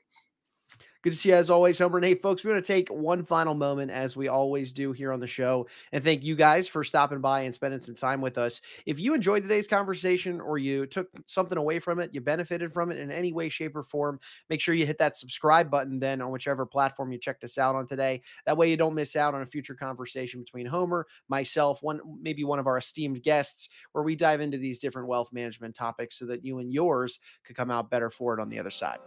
Good 1.04 1.14
to 1.14 1.18
see 1.18 1.30
you 1.30 1.36
as 1.36 1.50
always, 1.50 1.80
Homer. 1.80 1.98
And 1.98 2.06
hey, 2.06 2.14
folks, 2.14 2.44
we're 2.44 2.52
going 2.52 2.62
to 2.62 2.68
take 2.68 2.88
one 2.90 3.24
final 3.24 3.56
moment, 3.56 3.90
as 3.90 4.16
we 4.16 4.28
always 4.28 4.72
do 4.72 4.92
here 4.92 5.12
on 5.12 5.20
the 5.20 5.26
show, 5.26 5.66
and 5.92 6.04
thank 6.04 6.24
you 6.24 6.36
guys 6.36 6.68
for 6.68 6.84
stopping 6.84 7.22
by 7.22 7.42
and 7.42 7.54
spending 7.54 7.80
some 7.80 7.96
time 7.96 8.22
with 8.22 8.38
us. 8.38 8.62
If 8.86 9.00
you 9.00 9.16
enjoyed 9.16 9.42
today's 9.42 9.66
conversation 9.66 10.40
or 10.40 10.60
you 10.60 10.86
took 10.86 11.10
something 11.26 11.58
away 11.58 11.80
from 11.80 12.00
it, 12.00 12.12
you 12.14 12.22
benefited 12.22 12.72
from 12.72 12.92
it 12.92 13.00
in 13.00 13.10
any 13.10 13.34
way, 13.34 13.50
shape, 13.50 13.76
or 13.76 13.82
form, 13.82 14.20
make 14.48 14.62
sure 14.62 14.76
you 14.76 14.86
hit 14.86 15.00
that 15.00 15.18
subscribe 15.18 15.72
button 15.72 15.98
then 16.00 16.22
on 16.22 16.30
whichever 16.30 16.68
platform 16.68 17.12
you 17.12 17.18
checked 17.18 17.44
us 17.44 17.58
out 17.58 17.74
on 17.76 17.88
today. 17.88 18.22
That 18.46 18.58
way, 18.58 18.70
you 18.70 18.78
don't 18.78 18.94
miss 18.94 19.16
out 19.16 19.34
on 19.34 19.42
a 19.42 19.48
future 19.48 19.74
conversation 19.74 20.42
between 20.42 20.68
Homer, 20.68 21.08
myself, 21.30 21.82
one 21.82 22.00
maybe 22.22 22.44
one 22.44 22.60
of 22.60 22.68
our 22.68 22.78
esteemed 22.78 23.24
guests, 23.24 23.70
where 23.94 24.04
we 24.04 24.16
dive 24.16 24.40
into 24.40 24.60
these 24.60 24.78
different 24.78 25.08
wealth 25.08 25.34
management 25.34 25.74
topics 25.74 26.20
so 26.20 26.28
that 26.28 26.46
you 26.46 26.60
and 26.60 26.72
yours 26.72 27.20
could 27.44 27.56
come 27.56 27.72
out 27.72 27.90
better 27.90 28.12
for 28.12 28.38
it 28.38 28.40
on 28.40 28.50
the 28.50 28.60
other 28.60 28.70
side. 28.70 29.00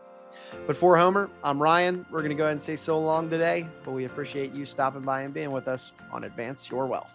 But 0.67 0.77
for 0.77 0.97
Homer, 0.97 1.29
I'm 1.43 1.63
Ryan. 1.63 2.07
We're 2.11 2.21
going 2.21 2.31
to 2.31 2.37
go 2.37 2.45
ahead 2.45 2.53
and 2.53 2.63
say 2.63 2.77
so 2.77 2.99
long 2.99 3.29
today, 3.29 3.69
but 3.85 3.93
we 3.93 4.07
appreciate 4.07 4.55
you 4.55 4.65
stopping 4.65 5.03
by 5.03 5.23
and 5.23 5.35
being 5.35 5.51
with 5.51 5.69
us 5.69 5.93
on 6.11 6.25
Advance 6.25 6.71
Your 6.71 6.87
Wealth. 6.87 7.11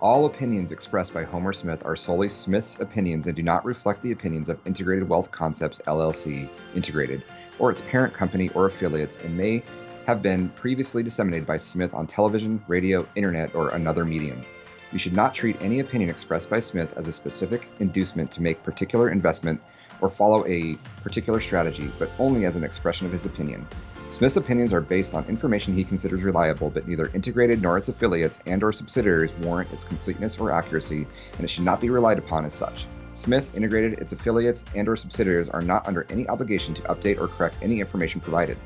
All 0.00 0.26
opinions 0.26 0.70
expressed 0.70 1.12
by 1.12 1.24
Homer 1.24 1.52
Smith 1.52 1.84
are 1.84 1.96
solely 1.96 2.28
Smith's 2.28 2.78
opinions 2.78 3.26
and 3.26 3.34
do 3.34 3.42
not 3.42 3.64
reflect 3.64 4.00
the 4.02 4.12
opinions 4.12 4.48
of 4.48 4.58
Integrated 4.64 5.08
Wealth 5.08 5.30
Concepts 5.32 5.80
LLC, 5.86 6.48
Integrated, 6.74 7.24
or 7.58 7.70
its 7.70 7.82
parent 7.82 8.14
company 8.14 8.48
or 8.50 8.66
affiliates, 8.66 9.18
and 9.18 9.36
may 9.36 9.62
have 10.06 10.22
been 10.22 10.48
previously 10.50 11.02
disseminated 11.02 11.46
by 11.46 11.56
Smith 11.56 11.92
on 11.94 12.06
television, 12.06 12.62
radio, 12.68 13.06
internet, 13.16 13.54
or 13.54 13.70
another 13.70 14.04
medium. 14.04 14.44
You 14.92 14.98
should 14.98 15.14
not 15.14 15.34
treat 15.34 15.60
any 15.60 15.80
opinion 15.80 16.10
expressed 16.10 16.48
by 16.48 16.60
Smith 16.60 16.94
as 16.96 17.08
a 17.08 17.12
specific 17.12 17.68
inducement 17.80 18.30
to 18.32 18.42
make 18.42 18.62
particular 18.62 19.10
investment 19.10 19.60
or 20.00 20.08
follow 20.08 20.46
a 20.46 20.74
particular 21.02 21.40
strategy, 21.40 21.90
but 21.98 22.10
only 22.18 22.44
as 22.44 22.56
an 22.56 22.64
expression 22.64 23.06
of 23.06 23.12
his 23.12 23.26
opinion. 23.26 23.66
Smith's 24.10 24.36
opinions 24.36 24.72
are 24.72 24.80
based 24.80 25.14
on 25.14 25.24
information 25.26 25.74
he 25.74 25.84
considers 25.84 26.22
reliable, 26.22 26.70
but 26.70 26.88
neither 26.88 27.10
Integrated 27.12 27.60
nor 27.60 27.76
its 27.76 27.88
affiliates 27.88 28.40
and 28.46 28.62
or 28.62 28.72
subsidiaries 28.72 29.32
warrant 29.42 29.70
its 29.72 29.84
completeness 29.84 30.38
or 30.38 30.50
accuracy, 30.50 31.06
and 31.34 31.44
it 31.44 31.48
should 31.48 31.64
not 31.64 31.80
be 31.80 31.90
relied 31.90 32.18
upon 32.18 32.46
as 32.46 32.54
such. 32.54 32.86
Smith, 33.12 33.50
Integrated, 33.54 33.98
its 33.98 34.12
affiliates, 34.12 34.64
and 34.74 34.88
or 34.88 34.96
subsidiaries 34.96 35.50
are 35.50 35.60
not 35.60 35.86
under 35.86 36.06
any 36.08 36.26
obligation 36.28 36.72
to 36.72 36.82
update 36.82 37.20
or 37.20 37.28
correct 37.28 37.56
any 37.60 37.80
information 37.80 38.20
provided. 38.20 38.56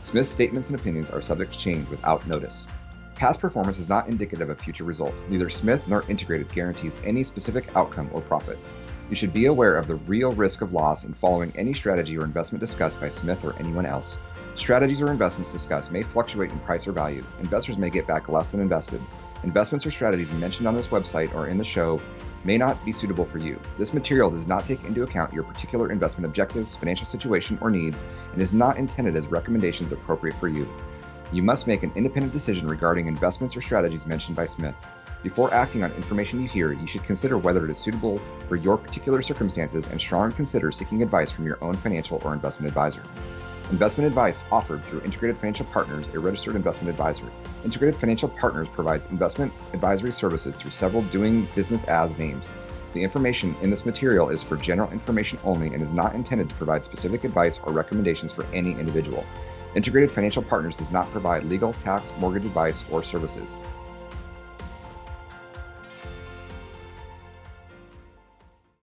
Smith's 0.00 0.30
statements 0.30 0.70
and 0.70 0.78
opinions 0.78 1.10
are 1.10 1.20
subject 1.20 1.52
to 1.52 1.58
change 1.58 1.88
without 1.88 2.26
notice. 2.26 2.66
Past 3.16 3.40
performance 3.40 3.78
is 3.78 3.88
not 3.88 4.08
indicative 4.08 4.50
of 4.50 4.60
future 4.60 4.84
results. 4.84 5.24
Neither 5.28 5.50
Smith 5.50 5.82
nor 5.88 6.04
Integrated 6.08 6.52
guarantees 6.52 7.00
any 7.04 7.22
specific 7.22 7.74
outcome 7.74 8.08
or 8.12 8.20
profit. 8.20 8.58
You 9.08 9.14
should 9.14 9.32
be 9.32 9.46
aware 9.46 9.76
of 9.76 9.86
the 9.86 9.94
real 9.94 10.32
risk 10.32 10.62
of 10.62 10.72
loss 10.72 11.04
in 11.04 11.14
following 11.14 11.52
any 11.54 11.72
strategy 11.72 12.18
or 12.18 12.24
investment 12.24 12.60
discussed 12.60 13.00
by 13.00 13.06
Smith 13.06 13.44
or 13.44 13.54
anyone 13.60 13.86
else. 13.86 14.18
Strategies 14.56 15.00
or 15.00 15.12
investments 15.12 15.52
discussed 15.52 15.92
may 15.92 16.02
fluctuate 16.02 16.50
in 16.50 16.58
price 16.60 16.88
or 16.88 16.92
value. 16.92 17.24
Investors 17.38 17.78
may 17.78 17.88
get 17.88 18.08
back 18.08 18.28
less 18.28 18.50
than 18.50 18.60
invested. 18.60 19.00
Investments 19.44 19.86
or 19.86 19.92
strategies 19.92 20.32
mentioned 20.32 20.66
on 20.66 20.74
this 20.74 20.88
website 20.88 21.32
or 21.34 21.46
in 21.46 21.56
the 21.56 21.64
show 21.64 22.00
may 22.42 22.58
not 22.58 22.84
be 22.84 22.90
suitable 22.90 23.24
for 23.24 23.38
you. 23.38 23.60
This 23.78 23.94
material 23.94 24.28
does 24.28 24.48
not 24.48 24.64
take 24.64 24.82
into 24.84 25.04
account 25.04 25.32
your 25.32 25.44
particular 25.44 25.92
investment 25.92 26.26
objectives, 26.26 26.74
financial 26.74 27.06
situation, 27.06 27.58
or 27.60 27.70
needs, 27.70 28.04
and 28.32 28.42
is 28.42 28.52
not 28.52 28.76
intended 28.76 29.14
as 29.14 29.28
recommendations 29.28 29.92
appropriate 29.92 30.36
for 30.36 30.48
you. 30.48 30.68
You 31.32 31.42
must 31.42 31.68
make 31.68 31.84
an 31.84 31.92
independent 31.94 32.32
decision 32.32 32.66
regarding 32.66 33.06
investments 33.06 33.56
or 33.56 33.60
strategies 33.60 34.06
mentioned 34.06 34.36
by 34.36 34.46
Smith. 34.46 34.74
Before 35.22 35.52
acting 35.52 35.82
on 35.82 35.92
information 35.92 36.40
you 36.40 36.48
hear, 36.48 36.72
you 36.72 36.86
should 36.86 37.02
consider 37.04 37.38
whether 37.38 37.64
it 37.64 37.70
is 37.70 37.78
suitable 37.78 38.20
for 38.48 38.56
your 38.56 38.76
particular 38.76 39.22
circumstances 39.22 39.86
and 39.88 40.00
strongly 40.00 40.34
consider 40.34 40.70
seeking 40.70 41.02
advice 41.02 41.30
from 41.30 41.46
your 41.46 41.62
own 41.64 41.74
financial 41.74 42.20
or 42.24 42.32
investment 42.32 42.68
advisor. 42.68 43.02
Investment 43.72 44.06
advice 44.06 44.44
offered 44.52 44.84
through 44.84 45.00
Integrated 45.00 45.38
Financial 45.38 45.66
Partners, 45.66 46.06
a 46.14 46.18
registered 46.20 46.54
investment 46.54 46.88
advisor. 46.88 47.24
Integrated 47.64 47.98
Financial 47.98 48.28
Partners 48.28 48.68
provides 48.68 49.06
investment 49.06 49.52
advisory 49.72 50.12
services 50.12 50.54
through 50.54 50.70
several 50.70 51.02
doing 51.04 51.48
business 51.56 51.82
as 51.84 52.16
names. 52.16 52.52
The 52.92 53.02
information 53.02 53.56
in 53.62 53.70
this 53.70 53.84
material 53.84 54.28
is 54.28 54.44
for 54.44 54.56
general 54.56 54.92
information 54.92 55.40
only 55.42 55.74
and 55.74 55.82
is 55.82 55.92
not 55.92 56.14
intended 56.14 56.48
to 56.48 56.54
provide 56.54 56.84
specific 56.84 57.24
advice 57.24 57.58
or 57.64 57.72
recommendations 57.72 58.32
for 58.32 58.46
any 58.52 58.70
individual. 58.70 59.26
Integrated 59.74 60.12
Financial 60.12 60.42
Partners 60.42 60.76
does 60.76 60.92
not 60.92 61.10
provide 61.10 61.44
legal, 61.44 61.72
tax, 61.72 62.12
mortgage 62.20 62.46
advice, 62.46 62.84
or 62.90 63.02
services. 63.02 63.56